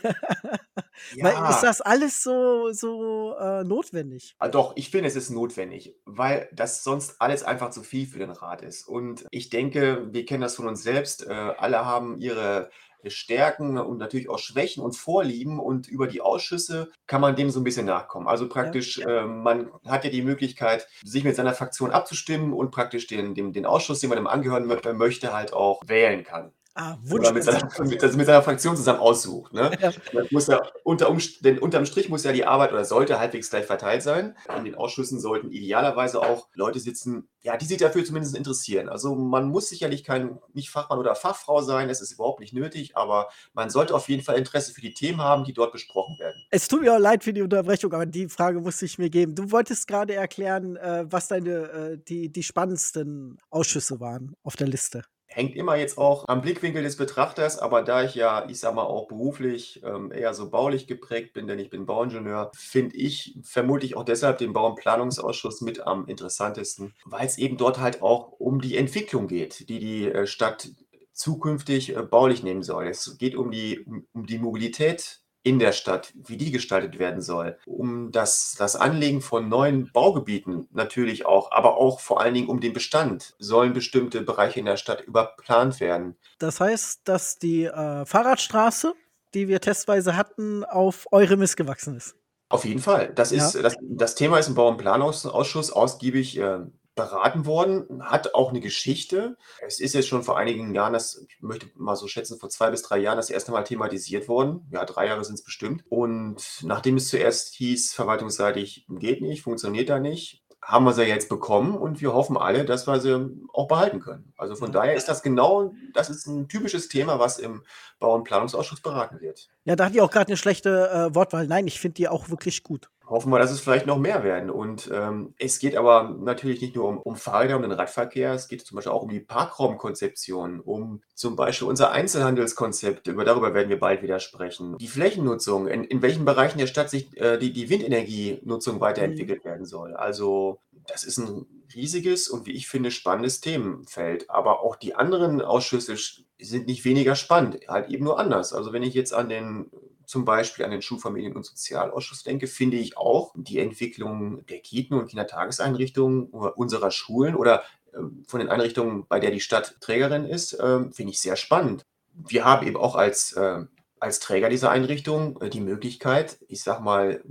Ja. 1.15 1.25
Weil 1.25 1.51
ist 1.51 1.61
das 1.61 1.81
alles 1.81 2.21
so, 2.21 2.71
so 2.71 3.35
äh, 3.39 3.63
notwendig? 3.63 4.35
Ah, 4.39 4.47
doch, 4.47 4.73
ich 4.75 4.89
finde, 4.89 5.07
es 5.07 5.15
ist 5.15 5.29
notwendig, 5.29 5.95
weil 6.05 6.49
das 6.51 6.83
sonst 6.83 7.21
alles 7.21 7.43
einfach 7.43 7.69
zu 7.69 7.83
viel 7.83 8.05
für 8.05 8.19
den 8.19 8.31
Rat 8.31 8.61
ist. 8.61 8.87
Und 8.87 9.25
ich 9.31 9.49
denke, 9.49 10.07
wir 10.11 10.25
kennen 10.25 10.41
das 10.41 10.55
von 10.55 10.67
uns 10.67 10.83
selbst. 10.83 11.25
Äh, 11.25 11.31
alle 11.31 11.85
haben 11.85 12.19
ihre 12.19 12.69
Stärken 13.07 13.77
und 13.77 13.97
natürlich 13.97 14.29
auch 14.29 14.39
Schwächen 14.39 14.83
und 14.83 14.95
Vorlieben 14.95 15.59
und 15.59 15.87
über 15.87 16.07
die 16.07 16.21
Ausschüsse 16.21 16.91
kann 17.07 17.21
man 17.21 17.35
dem 17.35 17.49
so 17.49 17.59
ein 17.59 17.63
bisschen 17.63 17.85
nachkommen. 17.85 18.27
Also 18.27 18.49
praktisch, 18.49 18.97
ja. 18.97 19.23
äh, 19.23 19.25
man 19.25 19.71
hat 19.85 20.03
ja 20.03 20.09
die 20.09 20.21
Möglichkeit, 20.21 20.87
sich 21.03 21.23
mit 21.23 21.35
seiner 21.35 21.53
Fraktion 21.53 21.91
abzustimmen 21.91 22.53
und 22.53 22.71
praktisch 22.71 23.07
den, 23.07 23.35
den, 23.35 23.53
den 23.53 23.65
Ausschuss, 23.65 23.99
den 23.99 24.09
man 24.09 24.17
dem 24.17 24.27
angehören 24.27 24.67
möchte, 24.97 25.33
halt 25.33 25.53
auch 25.53 25.81
wählen 25.85 26.23
kann. 26.23 26.51
Ah, 26.75 26.97
Wunsch. 27.03 27.31
Mit 27.31 27.43
seiner, 27.43 27.67
mit, 27.79 28.03
also 28.03 28.17
mit 28.17 28.25
seiner, 28.25 28.41
Fraktion 28.41 28.77
zusammen 28.77 28.99
aussucht. 28.99 29.53
Ne? 29.53 29.71
Ja. 29.79 29.91
muss 30.31 30.47
ja 30.47 30.61
unter, 30.83 31.15
denn 31.41 31.59
unterm 31.59 31.85
Strich 31.85 32.09
muss 32.09 32.23
ja 32.23 32.31
die 32.31 32.45
Arbeit 32.45 32.71
oder 32.71 32.83
sollte 32.85 33.19
halbwegs 33.19 33.49
gleich 33.49 33.65
verteilt 33.65 34.03
sein. 34.03 34.35
In 34.57 34.65
den 34.65 34.75
Ausschüssen 34.75 35.19
sollten 35.19 35.51
idealerweise 35.51 36.21
auch 36.21 36.47
Leute 36.53 36.79
sitzen, 36.79 37.29
ja, 37.41 37.57
die 37.57 37.65
sich 37.65 37.77
dafür 37.77 38.03
zumindest 38.03 38.35
interessieren. 38.35 38.89
Also 38.89 39.15
man 39.15 39.49
muss 39.49 39.69
sicherlich 39.69 40.03
kein 40.03 40.39
nicht 40.53 40.69
Fachmann 40.69 40.99
oder 40.99 41.15
Fachfrau 41.15 41.61
sein, 41.61 41.87
das 41.87 42.01
ist 42.01 42.13
überhaupt 42.13 42.39
nicht 42.39 42.53
nötig, 42.53 42.95
aber 42.97 43.29
man 43.53 43.69
sollte 43.69 43.95
auf 43.95 44.09
jeden 44.09 44.23
Fall 44.23 44.37
Interesse 44.37 44.73
für 44.73 44.81
die 44.81 44.93
Themen 44.93 45.21
haben, 45.21 45.43
die 45.43 45.53
dort 45.53 45.71
besprochen 45.71 46.17
werden. 46.19 46.43
Es 46.49 46.67
tut 46.67 46.81
mir 46.81 46.93
auch 46.93 46.99
leid 46.99 47.23
für 47.23 47.33
die 47.33 47.41
Unterbrechung, 47.41 47.93
aber 47.93 48.05
die 48.05 48.27
Frage 48.27 48.59
musste 48.59 48.85
ich 48.85 48.97
mir 48.97 49.09
geben. 49.09 49.35
Du 49.35 49.51
wolltest 49.51 49.87
gerade 49.87 50.13
erklären, 50.13 50.75
äh, 50.75 51.05
was 51.07 51.27
deine 51.27 51.49
äh, 51.49 51.97
die, 51.97 52.29
die 52.29 52.43
spannendsten 52.43 53.37
Ausschüsse 53.49 53.99
waren 53.99 54.35
auf 54.43 54.55
der 54.55 54.67
Liste. 54.67 55.03
Hängt 55.31 55.55
immer 55.55 55.75
jetzt 55.75 55.99
auch 55.99 56.27
am 56.27 56.41
Blickwinkel 56.41 56.81
des 56.81 56.97
Betrachters, 56.97 57.59
aber 57.59 57.83
da 57.83 58.03
ich 58.03 58.15
ja, 58.15 58.49
ich 58.49 58.59
sag 58.59 58.73
mal, 58.73 58.83
auch 58.83 59.07
beruflich 59.07 59.81
ähm, 59.83 60.11
eher 60.11 60.33
so 60.33 60.49
baulich 60.49 60.87
geprägt 60.87 61.33
bin, 61.33 61.45
denn 61.45 61.59
ich 61.59 61.69
bin 61.69 61.85
Bauingenieur, 61.85 62.51
finde 62.55 62.95
ich 62.95 63.37
vermutlich 63.43 63.95
auch 63.95 64.03
deshalb 64.03 64.39
den 64.39 64.53
Bau- 64.53 64.69
und 64.69 64.79
Planungsausschuss 64.79 65.61
mit 65.61 65.85
am 65.85 66.07
interessantesten, 66.07 66.95
weil 67.05 67.27
es 67.27 67.37
eben 67.37 67.57
dort 67.57 67.79
halt 67.79 68.01
auch 68.01 68.31
um 68.39 68.59
die 68.59 68.75
Entwicklung 68.75 69.27
geht, 69.27 69.69
die 69.69 69.79
die 69.79 70.11
äh, 70.11 70.25
Stadt 70.25 70.69
zukünftig 71.13 71.95
äh, 71.95 72.01
baulich 72.01 72.43
nehmen 72.43 72.63
soll. 72.63 72.87
Es 72.87 73.17
geht 73.17 73.35
um 73.35 73.51
die, 73.51 73.85
um 74.13 74.25
die 74.25 74.39
Mobilität 74.39 75.18
in 75.43 75.59
der 75.59 75.71
Stadt, 75.71 76.13
wie 76.15 76.37
die 76.37 76.51
gestaltet 76.51 76.99
werden 76.99 77.21
soll, 77.21 77.57
um 77.65 78.11
das, 78.11 78.55
das 78.57 78.75
Anlegen 78.75 79.21
von 79.21 79.47
neuen 79.47 79.91
Baugebieten 79.91 80.67
natürlich 80.71 81.25
auch, 81.25 81.51
aber 81.51 81.77
auch 81.77 81.99
vor 81.99 82.21
allen 82.21 82.33
Dingen 82.33 82.49
um 82.49 82.59
den 82.59 82.73
Bestand, 82.73 83.35
sollen 83.39 83.73
bestimmte 83.73 84.21
Bereiche 84.21 84.59
in 84.59 84.65
der 84.65 84.77
Stadt 84.77 85.01
überplant 85.01 85.79
werden. 85.79 86.17
Das 86.39 86.59
heißt, 86.59 87.01
dass 87.05 87.39
die 87.39 87.65
äh, 87.65 88.05
Fahrradstraße, 88.05 88.93
die 89.33 89.47
wir 89.47 89.61
testweise 89.61 90.17
hatten, 90.17 90.65
auf 90.65 91.07
eure 91.11 91.37
Mist 91.37 91.55
gewachsen 91.55 91.95
ist. 91.95 92.15
Auf 92.49 92.65
jeden 92.65 92.81
Fall. 92.81 93.13
Das, 93.13 93.31
ist, 93.31 93.53
ja. 93.53 93.61
das, 93.61 93.75
das 93.81 94.15
Thema 94.15 94.39
ist 94.39 94.47
im 94.47 94.55
Bau- 94.55 94.69
und 94.69 94.77
Planungsausschuss 94.77 95.71
ausgiebig 95.71 96.37
äh, 96.39 96.59
beraten 96.99 97.45
worden, 97.45 98.03
hat 98.03 98.35
auch 98.35 98.49
eine 98.49 98.59
Geschichte. 98.59 99.37
Es 99.65 99.79
ist 99.79 99.93
jetzt 99.93 100.09
schon 100.09 100.23
vor 100.23 100.37
einigen 100.37 100.75
Jahren, 100.75 100.91
das, 100.91 101.25
ich 101.29 101.41
möchte 101.41 101.67
mal 101.75 101.95
so 101.95 102.07
schätzen, 102.07 102.37
vor 102.37 102.49
zwei 102.49 102.71
bis 102.71 102.81
drei 102.81 102.97
Jahren 102.97 103.15
das 103.15 103.29
erste 103.29 103.53
Mal 103.53 103.63
thematisiert 103.63 104.27
worden. 104.27 104.67
Ja, 104.69 104.83
drei 104.83 105.07
Jahre 105.07 105.23
sind 105.23 105.35
es 105.35 105.43
bestimmt. 105.43 105.83
Und 105.87 106.43
nachdem 106.61 106.97
es 106.97 107.07
zuerst 107.07 107.53
hieß, 107.55 107.93
verwaltungsseitig 107.93 108.85
geht 108.89 109.21
nicht, 109.21 109.43
funktioniert 109.43 109.87
da 109.87 109.99
nicht, 109.99 110.43
haben 110.61 110.83
wir 110.83 110.93
sie 110.93 111.03
jetzt 111.03 111.29
bekommen 111.29 111.77
und 111.77 112.01
wir 112.01 112.13
hoffen 112.13 112.35
alle, 112.35 112.65
dass 112.65 112.85
wir 112.85 112.99
sie 112.99 113.29
auch 113.53 113.69
behalten 113.69 114.01
können. 114.01 114.33
Also 114.37 114.55
von 114.55 114.73
daher 114.73 114.93
ist 114.93 115.07
das 115.07 115.23
genau, 115.23 115.73
das 115.93 116.09
ist 116.09 116.27
ein 116.27 116.49
typisches 116.49 116.89
Thema, 116.89 117.17
was 117.17 117.39
im 117.39 117.63
Bau- 117.99 118.13
und 118.13 118.25
Planungsausschuss 118.25 118.81
beraten 118.81 119.21
wird. 119.21 119.47
Ja, 119.63 119.77
da 119.77 119.85
hat 119.85 119.93
die 119.93 120.01
auch 120.01 120.11
gerade 120.11 120.27
eine 120.27 120.37
schlechte 120.37 120.89
äh, 120.89 121.15
Wortwahl. 121.15 121.47
Nein, 121.47 121.65
ich 121.65 121.79
finde 121.79 121.95
die 121.95 122.09
auch 122.09 122.29
wirklich 122.29 122.61
gut 122.63 122.89
hoffen 123.09 123.31
wir, 123.31 123.39
dass 123.39 123.51
es 123.51 123.59
vielleicht 123.59 123.87
noch 123.87 123.97
mehr 123.97 124.23
werden. 124.23 124.49
Und 124.49 124.89
ähm, 124.93 125.33
es 125.37 125.59
geht 125.59 125.75
aber 125.75 126.15
natürlich 126.19 126.61
nicht 126.61 126.75
nur 126.75 126.87
um, 126.87 126.97
um 126.99 127.15
Fahrräder, 127.15 127.55
um 127.55 127.63
den 127.63 127.71
Radverkehr, 127.71 128.33
es 128.33 128.47
geht 128.47 128.61
zum 128.61 128.75
Beispiel 128.75 128.91
auch 128.91 129.01
um 129.01 129.09
die 129.09 129.19
Parkraumkonzeption, 129.19 130.59
um 130.59 131.01
zum 131.15 131.35
Beispiel 131.35 131.67
unser 131.67 131.91
Einzelhandelskonzept, 131.91 133.07
über, 133.07 133.25
darüber 133.25 133.53
werden 133.53 133.69
wir 133.69 133.79
bald 133.79 134.03
wieder 134.03 134.19
sprechen. 134.19 134.77
Die 134.77 134.87
Flächennutzung, 134.87 135.67
in, 135.67 135.83
in 135.83 136.01
welchen 136.01 136.25
Bereichen 136.25 136.59
der 136.59 136.67
Stadt 136.67 136.89
sich 136.89 137.15
äh, 137.17 137.37
die, 137.37 137.51
die 137.51 137.69
Windenergienutzung 137.69 138.79
weiterentwickelt 138.79 139.43
mhm. 139.43 139.49
werden 139.49 139.65
soll. 139.65 139.95
Also 139.95 140.59
das 140.87 141.03
ist 141.03 141.17
ein 141.17 141.45
riesiges 141.75 142.27
und 142.27 142.45
wie 142.45 142.51
ich 142.51 142.67
finde 142.67 142.91
spannendes 142.91 143.41
Themenfeld. 143.41 144.29
Aber 144.29 144.61
auch 144.61 144.75
die 144.75 144.95
anderen 144.95 145.41
Ausschüsse 145.41 145.95
sind 146.39 146.67
nicht 146.67 146.85
weniger 146.85 147.15
spannend, 147.15 147.59
halt 147.67 147.89
eben 147.89 148.05
nur 148.05 148.19
anders. 148.19 148.53
Also 148.53 148.73
wenn 148.73 148.83
ich 148.83 148.93
jetzt 148.93 149.13
an 149.13 149.29
den 149.29 149.69
zum 150.09 150.25
Beispiel 150.25 150.65
an 150.65 150.71
den 150.71 150.81
Schulfamilien- 150.81 151.35
und 151.35 151.45
Sozialausschuss 151.45 152.23
denke, 152.23 152.47
finde 152.47 152.77
ich 152.77 152.97
auch 152.97 153.31
die 153.35 153.59
Entwicklung 153.59 154.43
der 154.47 154.57
Kita 154.57 154.95
und 154.95 155.05
Kindertageseinrichtungen 155.05 156.23
unserer 156.23 156.89
Schulen 156.89 157.35
oder 157.35 157.61
ähm, 157.93 158.23
von 158.27 158.39
den 158.39 158.49
Einrichtungen, 158.49 159.05
bei 159.07 159.19
der 159.19 159.29
die 159.29 159.39
Stadt 159.39 159.75
Trägerin 159.81 160.25
ist, 160.25 160.57
ähm, 160.59 160.91
finde 160.93 161.11
ich 161.11 161.21
sehr 161.21 161.35
spannend. 161.35 161.85
Wir 162.15 162.43
haben 162.43 162.65
eben 162.65 162.75
auch 162.75 162.95
als, 162.95 163.33
äh, 163.33 163.65
als 163.99 164.19
Träger 164.19 164.49
dieser 164.49 164.71
Einrichtung 164.71 165.39
äh, 165.43 165.49
die 165.51 165.61
Möglichkeit, 165.61 166.39
ich 166.47 166.63
sage 166.63 166.81
mal, 166.81 167.21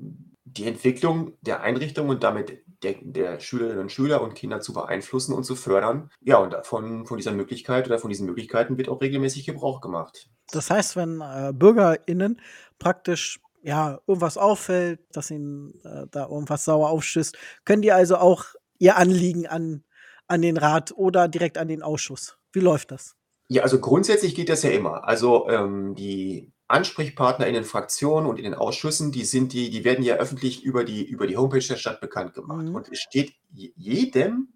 die 0.44 0.66
Entwicklung 0.66 1.32
der 1.40 1.62
Einrichtung 1.62 2.08
und 2.08 2.22
damit 2.22 2.62
der, 2.82 2.94
der, 3.02 3.40
Schülerinnen 3.40 3.80
und 3.80 3.92
Schüler 3.92 4.22
und 4.22 4.34
Kinder 4.34 4.60
zu 4.60 4.72
beeinflussen 4.72 5.34
und 5.34 5.44
zu 5.44 5.56
fördern. 5.56 6.10
Ja, 6.20 6.38
und 6.38 6.52
davon, 6.52 7.06
von 7.06 7.16
dieser 7.16 7.32
Möglichkeit 7.32 7.86
oder 7.86 7.98
von 7.98 8.10
diesen 8.10 8.26
Möglichkeiten 8.26 8.78
wird 8.78 8.88
auch 8.88 9.00
regelmäßig 9.00 9.46
Gebrauch 9.46 9.80
gemacht. 9.80 10.28
Das 10.50 10.70
heißt, 10.70 10.96
wenn 10.96 11.20
äh, 11.20 11.52
BürgerInnen 11.52 12.40
praktisch 12.78 13.40
ja 13.62 13.98
irgendwas 14.06 14.38
auffällt, 14.38 15.00
dass 15.12 15.30
ihnen 15.30 15.74
äh, 15.84 16.06
da 16.10 16.28
irgendwas 16.28 16.64
sauer 16.64 16.90
aufstößt, 16.90 17.36
können 17.64 17.82
die 17.82 17.92
also 17.92 18.16
auch 18.16 18.44
ihr 18.78 18.96
Anliegen 18.96 19.46
an, 19.46 19.84
an 20.26 20.42
den 20.42 20.56
Rat 20.56 20.92
oder 20.92 21.28
direkt 21.28 21.58
an 21.58 21.68
den 21.68 21.82
Ausschuss. 21.82 22.38
Wie 22.52 22.60
läuft 22.60 22.92
das? 22.92 23.16
Ja, 23.48 23.62
also 23.62 23.80
grundsätzlich 23.80 24.34
geht 24.34 24.48
das 24.48 24.62
ja 24.62 24.70
immer. 24.70 25.08
Also 25.08 25.48
ähm, 25.48 25.94
die 25.94 26.52
Ansprechpartner 26.68 27.46
in 27.46 27.54
den 27.54 27.64
Fraktionen 27.64 28.28
und 28.28 28.38
in 28.38 28.44
den 28.44 28.54
Ausschüssen, 28.54 29.10
die 29.10 29.24
sind 29.24 29.52
die, 29.52 29.70
die 29.70 29.84
werden 29.84 30.04
ja 30.04 30.16
öffentlich 30.16 30.62
über 30.62 30.84
die, 30.84 31.04
über 31.04 31.26
die 31.26 31.36
Homepage 31.36 31.66
der 31.66 31.76
Stadt 31.76 32.00
bekannt 32.00 32.34
gemacht. 32.34 32.64
Mhm. 32.64 32.74
Und 32.74 32.88
es 32.92 33.00
steht 33.00 33.34
jedem, 33.52 34.48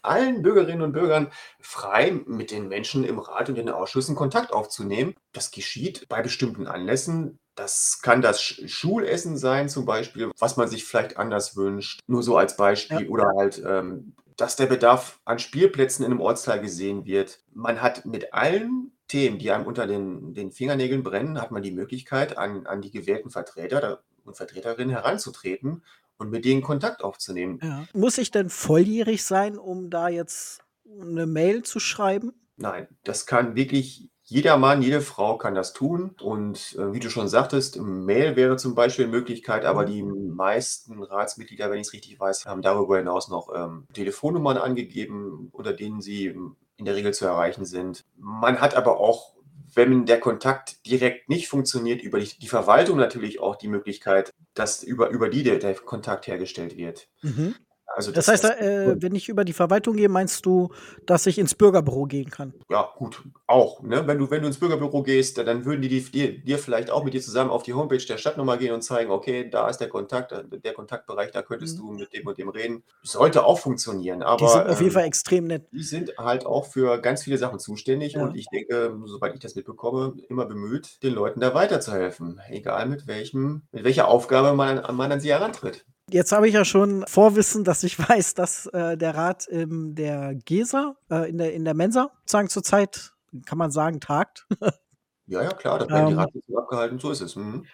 allen 0.00 0.42
Bürgerinnen 0.42 0.82
und 0.82 0.92
Bürgern 0.92 1.32
frei, 1.60 2.20
mit 2.26 2.52
den 2.52 2.68
Menschen 2.68 3.02
im 3.04 3.18
Rat 3.18 3.48
und 3.48 3.58
in 3.58 3.66
den 3.66 3.74
Ausschüssen 3.74 4.14
Kontakt 4.14 4.52
aufzunehmen. 4.52 5.14
Das 5.32 5.50
geschieht 5.50 6.08
bei 6.08 6.22
bestimmten 6.22 6.68
Anlässen. 6.68 7.40
Das 7.56 8.00
kann 8.00 8.22
das 8.22 8.40
Schulessen 8.40 9.36
sein, 9.36 9.68
zum 9.68 9.84
Beispiel, 9.84 10.30
was 10.38 10.56
man 10.56 10.68
sich 10.68 10.84
vielleicht 10.84 11.16
anders 11.16 11.56
wünscht. 11.56 12.00
Nur 12.06 12.22
so 12.22 12.36
als 12.36 12.56
Beispiel. 12.56 13.02
Ja. 13.02 13.08
Oder 13.08 13.32
halt 13.36 13.60
ähm, 13.66 14.14
dass 14.36 14.56
der 14.56 14.66
Bedarf 14.66 15.18
an 15.24 15.38
Spielplätzen 15.38 16.04
in 16.04 16.12
einem 16.12 16.20
Ortsteil 16.20 16.60
gesehen 16.60 17.06
wird. 17.06 17.40
Man 17.52 17.80
hat 17.80 18.04
mit 18.04 18.34
allen 18.34 18.92
Themen, 19.08 19.38
die 19.38 19.50
einem 19.50 19.66
unter 19.66 19.86
den, 19.86 20.34
den 20.34 20.50
Fingernägeln 20.50 21.02
brennen, 21.02 21.40
hat 21.40 21.50
man 21.50 21.62
die 21.62 21.72
Möglichkeit, 21.72 22.36
an, 22.36 22.66
an 22.66 22.82
die 22.82 22.90
gewählten 22.90 23.30
Vertreter 23.30 24.02
und 24.24 24.36
Vertreterinnen 24.36 24.90
heranzutreten 24.90 25.82
und 26.18 26.30
mit 26.30 26.44
denen 26.44 26.62
Kontakt 26.62 27.04
aufzunehmen. 27.04 27.60
Ja. 27.62 27.86
Muss 27.92 28.18
ich 28.18 28.30
denn 28.30 28.50
volljährig 28.50 29.24
sein, 29.24 29.58
um 29.58 29.90
da 29.90 30.08
jetzt 30.08 30.62
eine 31.00 31.26
Mail 31.26 31.62
zu 31.62 31.78
schreiben? 31.78 32.32
Nein, 32.56 32.88
das 33.04 33.26
kann 33.26 33.54
wirklich 33.54 34.08
jeder 34.28 34.56
Mann, 34.56 34.82
jede 34.82 35.02
Frau 35.02 35.38
kann 35.38 35.54
das 35.54 35.72
tun. 35.72 36.16
Und 36.20 36.74
äh, 36.78 36.92
wie 36.92 36.98
du 36.98 37.10
schon 37.10 37.28
sagtest, 37.28 37.80
Mail 37.80 38.34
wäre 38.34 38.56
zum 38.56 38.74
Beispiel 38.74 39.04
eine 39.04 39.12
Möglichkeit, 39.12 39.64
aber 39.64 39.82
mhm. 39.82 39.86
die 39.86 40.02
meisten 40.02 41.00
Ratsmitglieder, 41.00 41.70
wenn 41.70 41.78
ich 41.78 41.86
es 41.86 41.92
richtig 41.92 42.18
weiß, 42.18 42.44
haben 42.44 42.62
darüber 42.62 42.98
hinaus 42.98 43.28
noch 43.28 43.50
ähm, 43.54 43.86
Telefonnummern 43.92 44.56
angegeben, 44.56 45.48
unter 45.52 45.72
denen 45.72 46.00
sie 46.00 46.34
in 46.76 46.84
der 46.84 46.94
Regel 46.94 47.14
zu 47.14 47.26
erreichen 47.26 47.64
sind. 47.64 48.04
Man 48.16 48.60
hat 48.60 48.74
aber 48.74 49.00
auch, 49.00 49.34
wenn 49.74 50.06
der 50.06 50.20
Kontakt 50.20 50.86
direkt 50.86 51.28
nicht 51.28 51.48
funktioniert, 51.48 52.02
über 52.02 52.20
die, 52.20 52.38
die 52.38 52.48
Verwaltung 52.48 52.96
natürlich 52.96 53.40
auch 53.40 53.56
die 53.56 53.68
Möglichkeit, 53.68 54.32
dass 54.54 54.82
über, 54.82 55.08
über 55.10 55.28
die 55.28 55.42
der, 55.42 55.58
der 55.58 55.74
Kontakt 55.74 56.26
hergestellt 56.26 56.76
wird. 56.76 57.08
Mhm. 57.22 57.54
Also 57.96 58.12
das, 58.12 58.26
das 58.26 58.44
heißt, 58.44 58.60
äh, 58.60 59.00
wenn 59.00 59.14
ich 59.14 59.30
über 59.30 59.42
die 59.42 59.54
Verwaltung 59.54 59.96
gehe, 59.96 60.10
meinst 60.10 60.44
du, 60.44 60.68
dass 61.06 61.24
ich 61.24 61.38
ins 61.38 61.54
Bürgerbüro 61.54 62.04
gehen 62.04 62.28
kann? 62.28 62.52
Ja, 62.68 62.90
gut, 62.94 63.22
auch. 63.46 63.82
Ne? 63.82 64.06
Wenn, 64.06 64.18
du, 64.18 64.30
wenn 64.30 64.42
du 64.42 64.48
ins 64.48 64.58
Bürgerbüro 64.58 65.02
gehst, 65.02 65.38
dann 65.38 65.64
würden 65.64 65.80
die, 65.80 65.88
die 65.88 66.02
dir, 66.02 66.38
dir 66.38 66.58
vielleicht 66.58 66.90
auch 66.90 67.04
mit 67.04 67.14
dir 67.14 67.22
zusammen 67.22 67.48
auf 67.48 67.62
die 67.62 67.72
Homepage 67.72 68.04
der 68.04 68.18
Stadt 68.18 68.36
nochmal 68.36 68.58
gehen 68.58 68.74
und 68.74 68.82
zeigen, 68.82 69.10
okay, 69.10 69.48
da 69.48 69.70
ist 69.70 69.78
der 69.78 69.88
Kontakt, 69.88 70.34
der 70.62 70.74
Kontaktbereich, 70.74 71.30
da 71.30 71.40
könntest 71.40 71.78
mhm. 71.78 71.86
du 71.86 71.92
mit 71.92 72.12
dem 72.12 72.26
und 72.26 72.36
dem 72.36 72.50
reden. 72.50 72.82
Sollte 73.02 73.46
auch 73.46 73.58
funktionieren, 73.58 74.22
aber. 74.22 74.44
Die 74.44 74.52
sind 74.52 74.66
auf 74.66 74.80
jeden 74.80 74.90
ähm, 74.90 74.92
Fall 74.92 75.04
extrem 75.04 75.46
nett. 75.46 75.66
Die 75.72 75.82
sind 75.82 76.18
halt 76.18 76.44
auch 76.44 76.66
für 76.66 77.00
ganz 77.00 77.22
viele 77.22 77.38
Sachen 77.38 77.58
zuständig 77.58 78.12
ja. 78.12 78.22
und 78.22 78.36
ich 78.36 78.44
denke, 78.52 78.94
soweit 79.06 79.32
ich 79.32 79.40
das 79.40 79.54
mitbekomme, 79.54 80.16
immer 80.28 80.44
bemüht, 80.44 81.02
den 81.02 81.14
Leuten 81.14 81.40
da 81.40 81.54
weiterzuhelfen. 81.54 82.42
Egal 82.50 82.84
mit 82.88 83.06
welchem, 83.06 83.62
mit 83.72 83.84
welcher 83.84 84.08
Aufgabe 84.08 84.52
man, 84.52 84.82
man 84.94 85.12
an 85.12 85.20
sie 85.20 85.30
herantritt. 85.30 85.86
Jetzt 86.10 86.30
habe 86.30 86.46
ich 86.46 86.54
ja 86.54 86.64
schon 86.64 87.04
Vorwissen, 87.08 87.64
dass 87.64 87.82
ich 87.82 87.98
weiß, 88.08 88.34
dass 88.34 88.66
äh, 88.66 88.96
der 88.96 89.14
Rat 89.14 89.46
in 89.46 89.94
der 89.94 90.34
GESA, 90.34 90.96
äh, 91.10 91.28
in, 91.28 91.38
der, 91.38 91.52
in 91.52 91.64
der 91.64 91.74
Mensa, 91.74 92.12
sagen 92.24 92.48
zurzeit, 92.48 93.12
kann 93.44 93.58
man 93.58 93.70
sagen, 93.70 94.00
tagt. 94.00 94.46
ja, 95.26 95.42
ja, 95.42 95.50
klar, 95.50 95.80
da 95.80 95.88
werden 95.88 96.02
ähm, 96.02 96.08
die 96.10 96.14
Ratssitzungen 96.14 96.62
abgehalten, 96.62 96.98
so 96.98 97.10
ist 97.10 97.20
es. 97.20 97.36
Mhm. 97.36 97.66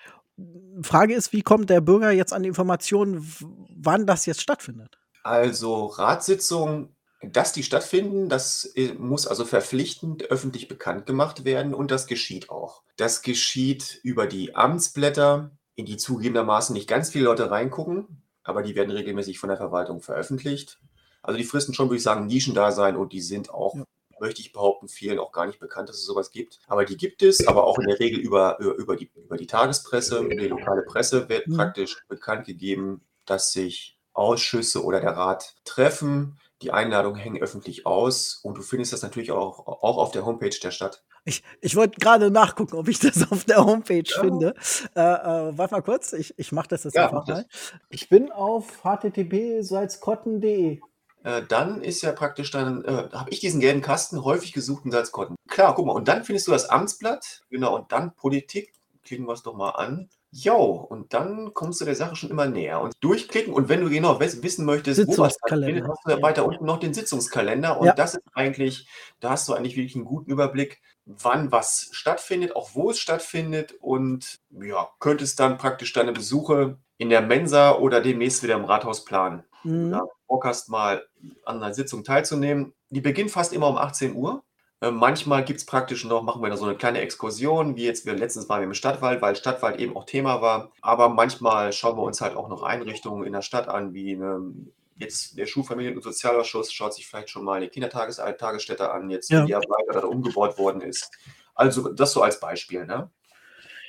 Frage 0.82 1.14
ist, 1.14 1.32
wie 1.32 1.42
kommt 1.42 1.68
der 1.68 1.82
Bürger 1.82 2.10
jetzt 2.10 2.32
an 2.32 2.42
die 2.42 2.48
Informationen, 2.48 3.30
wann 3.76 4.06
das 4.06 4.24
jetzt 4.24 4.40
stattfindet? 4.40 4.98
Also 5.22 5.84
Ratssitzungen, 5.86 6.96
dass 7.22 7.52
die 7.52 7.62
stattfinden, 7.62 8.28
das 8.28 8.64
äh, 8.74 8.94
muss 8.94 9.26
also 9.26 9.44
verpflichtend 9.44 10.24
öffentlich 10.24 10.68
bekannt 10.68 11.06
gemacht 11.06 11.44
werden 11.44 11.74
und 11.74 11.90
das 11.90 12.06
geschieht 12.06 12.50
auch. 12.50 12.82
Das 12.96 13.22
geschieht 13.22 14.00
über 14.02 14.26
die 14.26 14.56
Amtsblätter, 14.56 15.52
in 15.74 15.86
die 15.86 15.96
zugegebenermaßen 15.96 16.74
nicht 16.74 16.88
ganz 16.88 17.10
viele 17.10 17.24
Leute 17.24 17.50
reingucken 17.50 18.22
aber 18.44 18.62
die 18.62 18.74
werden 18.74 18.90
regelmäßig 18.90 19.38
von 19.38 19.48
der 19.48 19.58
Verwaltung 19.58 20.00
veröffentlicht. 20.00 20.80
Also 21.22 21.38
die 21.38 21.44
fristen 21.44 21.74
schon, 21.74 21.88
würde 21.88 21.96
ich 21.96 22.02
sagen, 22.02 22.26
Nischendasein 22.26 22.96
und 22.96 23.12
die 23.12 23.20
sind 23.20 23.50
auch, 23.50 23.76
ja. 23.76 23.84
möchte 24.20 24.40
ich 24.40 24.52
behaupten, 24.52 24.88
vielen 24.88 25.18
auch 25.18 25.32
gar 25.32 25.46
nicht 25.46 25.60
bekannt, 25.60 25.88
dass 25.88 25.96
es 25.96 26.04
sowas 26.04 26.30
gibt. 26.30 26.58
Aber 26.66 26.84
die 26.84 26.96
gibt 26.96 27.22
es, 27.22 27.46
aber 27.46 27.64
auch 27.64 27.78
in 27.78 27.86
der 27.86 28.00
Regel 28.00 28.18
über, 28.18 28.58
über, 28.58 28.96
die, 28.96 29.10
über 29.14 29.36
die 29.36 29.46
Tagespresse, 29.46 30.18
über 30.18 30.34
die 30.34 30.48
lokale 30.48 30.82
Presse 30.82 31.28
wird 31.28 31.46
mhm. 31.46 31.56
praktisch 31.56 32.04
bekannt 32.08 32.46
gegeben, 32.46 33.02
dass 33.24 33.52
sich 33.52 33.98
Ausschüsse 34.12 34.84
oder 34.84 35.00
der 35.00 35.16
Rat 35.16 35.54
treffen. 35.64 36.38
Die 36.62 36.70
Einladungen 36.70 37.20
hängen 37.20 37.42
öffentlich 37.42 37.84
aus 37.86 38.38
und 38.42 38.56
du 38.56 38.62
findest 38.62 38.92
das 38.92 39.02
natürlich 39.02 39.32
auch, 39.32 39.66
auch 39.66 39.98
auf 39.98 40.12
der 40.12 40.24
Homepage 40.24 40.56
der 40.62 40.70
Stadt. 40.70 41.02
Ich, 41.24 41.42
ich 41.60 41.74
wollte 41.76 41.98
gerade 41.98 42.30
nachgucken, 42.30 42.76
ob 42.76 42.88
ich 42.88 43.00
das 43.00 43.30
auf 43.30 43.44
der 43.44 43.64
Homepage 43.64 44.04
ja. 44.04 44.20
finde. 44.20 44.54
Äh, 44.94 45.00
äh, 45.00 45.58
warte 45.58 45.74
mal 45.74 45.82
kurz, 45.82 46.12
ich, 46.12 46.38
ich 46.38 46.52
mache 46.52 46.68
das 46.68 46.84
jetzt 46.84 46.94
ja, 46.94 47.08
einfach 47.08 47.26
mal. 47.26 47.46
Ich 47.90 48.08
bin 48.08 48.30
auf 48.30 48.84
http://salzkotten.de. 48.84 50.80
Äh, 51.24 51.42
dann 51.48 51.82
ist 51.82 52.02
ja 52.02 52.12
praktisch 52.12 52.50
dann, 52.50 52.84
äh, 52.84 53.08
habe 53.12 53.30
ich 53.30 53.40
diesen 53.40 53.60
gelben 53.60 53.82
Kasten 53.82 54.24
häufig 54.24 54.52
gesucht 54.52 54.84
in 54.84 54.90
Salzkotten. 54.90 55.36
Klar, 55.48 55.74
guck 55.74 55.86
mal, 55.86 55.92
und 55.92 56.08
dann 56.08 56.24
findest 56.24 56.46
du 56.48 56.52
das 56.52 56.68
Amtsblatt, 56.68 57.42
genau, 57.50 57.76
und 57.76 57.92
dann 57.92 58.14
Politik, 58.14 58.72
klicken 59.04 59.26
wir 59.26 59.32
es 59.32 59.42
doch 59.42 59.54
mal 59.54 59.70
an. 59.70 60.08
Jo, 60.34 60.86
und 60.88 61.12
dann 61.12 61.52
kommst 61.52 61.82
du 61.82 61.84
der 61.84 61.94
Sache 61.94 62.16
schon 62.16 62.30
immer 62.30 62.46
näher. 62.46 62.80
Und 62.80 62.94
durchklicken 63.00 63.52
und 63.52 63.68
wenn 63.68 63.82
du 63.82 63.90
genau 63.90 64.18
wissen 64.18 64.64
möchtest, 64.64 65.06
wo 65.06 65.18
was 65.18 65.36
hast 65.42 65.52
du 65.52 66.10
ja 66.10 66.22
weiter 66.22 66.46
unten 66.46 66.64
noch 66.64 66.80
den 66.80 66.94
Sitzungskalender. 66.94 67.78
Und 67.78 67.86
ja. 67.86 67.92
das 67.92 68.14
ist 68.14 68.24
eigentlich, 68.32 68.88
da 69.20 69.30
hast 69.30 69.46
du 69.46 69.52
eigentlich 69.52 69.76
wirklich 69.76 69.94
einen 69.94 70.06
guten 70.06 70.30
Überblick, 70.30 70.80
wann 71.04 71.52
was 71.52 71.90
stattfindet, 71.92 72.56
auch 72.56 72.70
wo 72.74 72.90
es 72.90 72.98
stattfindet. 72.98 73.74
Und 73.78 74.40
ja, 74.50 74.88
könntest 75.00 75.38
dann 75.38 75.58
praktisch 75.58 75.92
deine 75.92 76.12
Besuche 76.12 76.78
in 76.96 77.10
der 77.10 77.20
Mensa 77.20 77.72
oder 77.72 78.00
demnächst 78.00 78.42
wieder 78.42 78.54
im 78.54 78.64
Rathaus 78.64 79.04
planen. 79.04 79.44
Mhm. 79.64 79.90
Da 79.90 80.06
Bock 80.28 80.46
hast, 80.46 80.70
mal 80.70 81.06
an 81.44 81.62
einer 81.62 81.74
Sitzung 81.74 82.04
teilzunehmen. 82.04 82.72
Die 82.88 83.02
beginnt 83.02 83.30
fast 83.30 83.52
immer 83.52 83.68
um 83.68 83.76
18 83.76 84.16
Uhr. 84.16 84.42
Äh, 84.82 84.90
manchmal 84.90 85.44
gibt 85.44 85.60
es 85.60 85.66
praktisch 85.66 86.04
noch, 86.04 86.24
machen 86.24 86.42
wir 86.42 86.50
da 86.50 86.56
so 86.56 86.64
eine 86.64 86.74
kleine 86.74 87.00
Exkursion, 87.00 87.76
wie 87.76 87.84
jetzt 87.84 88.04
wir 88.04 88.14
letztens 88.14 88.48
waren 88.48 88.60
wir 88.60 88.66
im 88.66 88.74
Stadtwald, 88.74 89.22
weil 89.22 89.36
Stadtwald 89.36 89.78
eben 89.78 89.96
auch 89.96 90.04
Thema 90.04 90.42
war. 90.42 90.72
Aber 90.80 91.08
manchmal 91.08 91.72
schauen 91.72 91.96
wir 91.96 92.02
uns 92.02 92.20
halt 92.20 92.34
auch 92.34 92.48
noch 92.48 92.64
Einrichtungen 92.64 93.24
in 93.24 93.32
der 93.32 93.42
Stadt 93.42 93.68
an, 93.68 93.94
wie 93.94 94.14
eine 94.14 94.52
jetzt 94.96 95.38
der 95.38 95.46
Schulfamilien- 95.46 95.94
und 95.94 96.02
Sozialausschuss 96.02 96.72
schaut 96.72 96.94
sich 96.94 97.06
vielleicht 97.06 97.30
schon 97.30 97.44
mal 97.44 97.54
eine 97.54 97.68
Kindertagesstätte 97.68 98.90
an, 98.90 99.08
jetzt 99.08 99.30
ja. 99.30 99.44
die 99.44 99.52
Weiter 99.52 100.00
da 100.00 100.06
umgebaut 100.06 100.58
worden 100.58 100.80
ist. 100.80 101.10
Also 101.54 101.88
das 101.88 102.12
so 102.12 102.22
als 102.22 102.40
Beispiel. 102.40 102.84
Ne? 102.84 103.10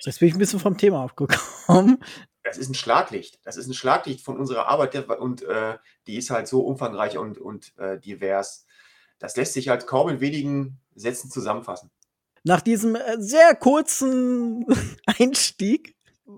Jetzt 0.03 0.19
bin 0.19 0.27
ich 0.27 0.35
ein 0.35 0.39
bisschen 0.39 0.59
vom 0.59 0.77
Thema 0.77 1.03
abgekommen. 1.03 2.03
Das 2.43 2.57
ist 2.57 2.69
ein 2.69 2.75
Schlaglicht. 2.75 3.39
Das 3.45 3.57
ist 3.57 3.67
ein 3.67 3.73
Schlaglicht 3.73 4.23
von 4.23 4.37
unserer 4.37 4.67
Arbeit 4.67 5.09
und 5.09 5.43
äh, 5.43 5.77
die 6.07 6.17
ist 6.17 6.29
halt 6.29 6.47
so 6.47 6.61
umfangreich 6.61 7.17
und, 7.17 7.37
und 7.37 7.77
äh, 7.77 7.99
divers. 7.99 8.65
Das 9.19 9.35
lässt 9.35 9.53
sich 9.53 9.69
halt 9.69 9.87
kaum 9.87 10.09
in 10.09 10.19
wenigen 10.19 10.79
Sätzen 10.95 11.31
zusammenfassen. 11.31 11.89
Nach 12.43 12.61
diesem 12.61 12.95
äh, 12.95 13.17
sehr 13.19 13.55
kurzen 13.55 14.65
Einstieg 15.05 15.95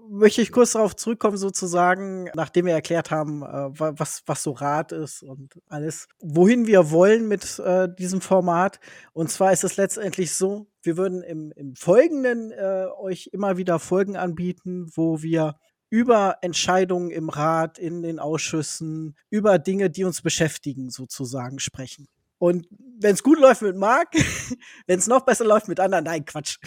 möchte 0.10 0.42
ich 0.42 0.52
kurz 0.52 0.74
darauf 0.74 0.96
zurückkommen, 0.96 1.38
sozusagen, 1.38 2.30
nachdem 2.36 2.66
wir 2.66 2.74
erklärt 2.74 3.12
haben, 3.12 3.44
äh, 3.44 3.70
was, 3.80 4.24
was 4.26 4.44
so 4.44 4.52
Rat 4.52 4.92
ist 4.92 5.24
und 5.24 5.60
alles, 5.68 6.08
wohin 6.20 6.68
wir 6.68 6.92
wollen 6.92 7.28
mit 7.28 7.60
äh, 7.60 7.88
diesem 7.94 8.22
Format. 8.22 8.80
Und 9.14 9.32
zwar 9.32 9.52
ist 9.52 9.64
es 9.64 9.78
letztendlich 9.78 10.34
so, 10.34 10.68
wir 10.82 10.98
würden 10.98 11.22
im, 11.24 11.52
im 11.56 11.76
Folgenden 11.76 12.52
äh, 12.52 12.86
euch 12.98 13.30
immer 13.32 13.58
wieder 13.58 13.80
Folgen 13.80 14.16
anbieten, 14.16 14.90
wo 14.96 15.22
wir 15.22 15.56
über 15.90 16.38
Entscheidungen 16.42 17.12
im 17.12 17.30
Rat, 17.30 17.78
in 17.78 18.02
den 18.02 18.20
Ausschüssen, 18.20 19.16
über 19.30 19.60
Dinge, 19.60 19.90
die 19.90 20.04
uns 20.04 20.22
beschäftigen, 20.22 20.90
sozusagen 20.90 21.60
sprechen. 21.60 22.08
Und 22.38 22.68
wenn 23.00 23.14
es 23.14 23.24
gut 23.24 23.40
läuft 23.40 23.62
mit 23.62 23.76
Marc, 23.76 24.10
wenn 24.88 25.00
es 25.00 25.08
noch 25.08 25.22
besser 25.22 25.46
läuft 25.46 25.68
mit 25.68 25.80
anderen, 25.80 26.06
nein, 26.06 26.26
Quatsch. 26.26 26.58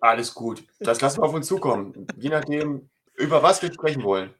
Alles 0.00 0.34
gut. 0.34 0.64
Das 0.80 1.00
lassen 1.00 1.20
wir 1.20 1.24
auf 1.24 1.34
uns 1.34 1.46
zukommen. 1.46 2.06
Je 2.16 2.28
nachdem, 2.28 2.88
über 3.14 3.42
was 3.42 3.62
wir 3.62 3.72
sprechen 3.72 4.02
wollen. 4.02 4.34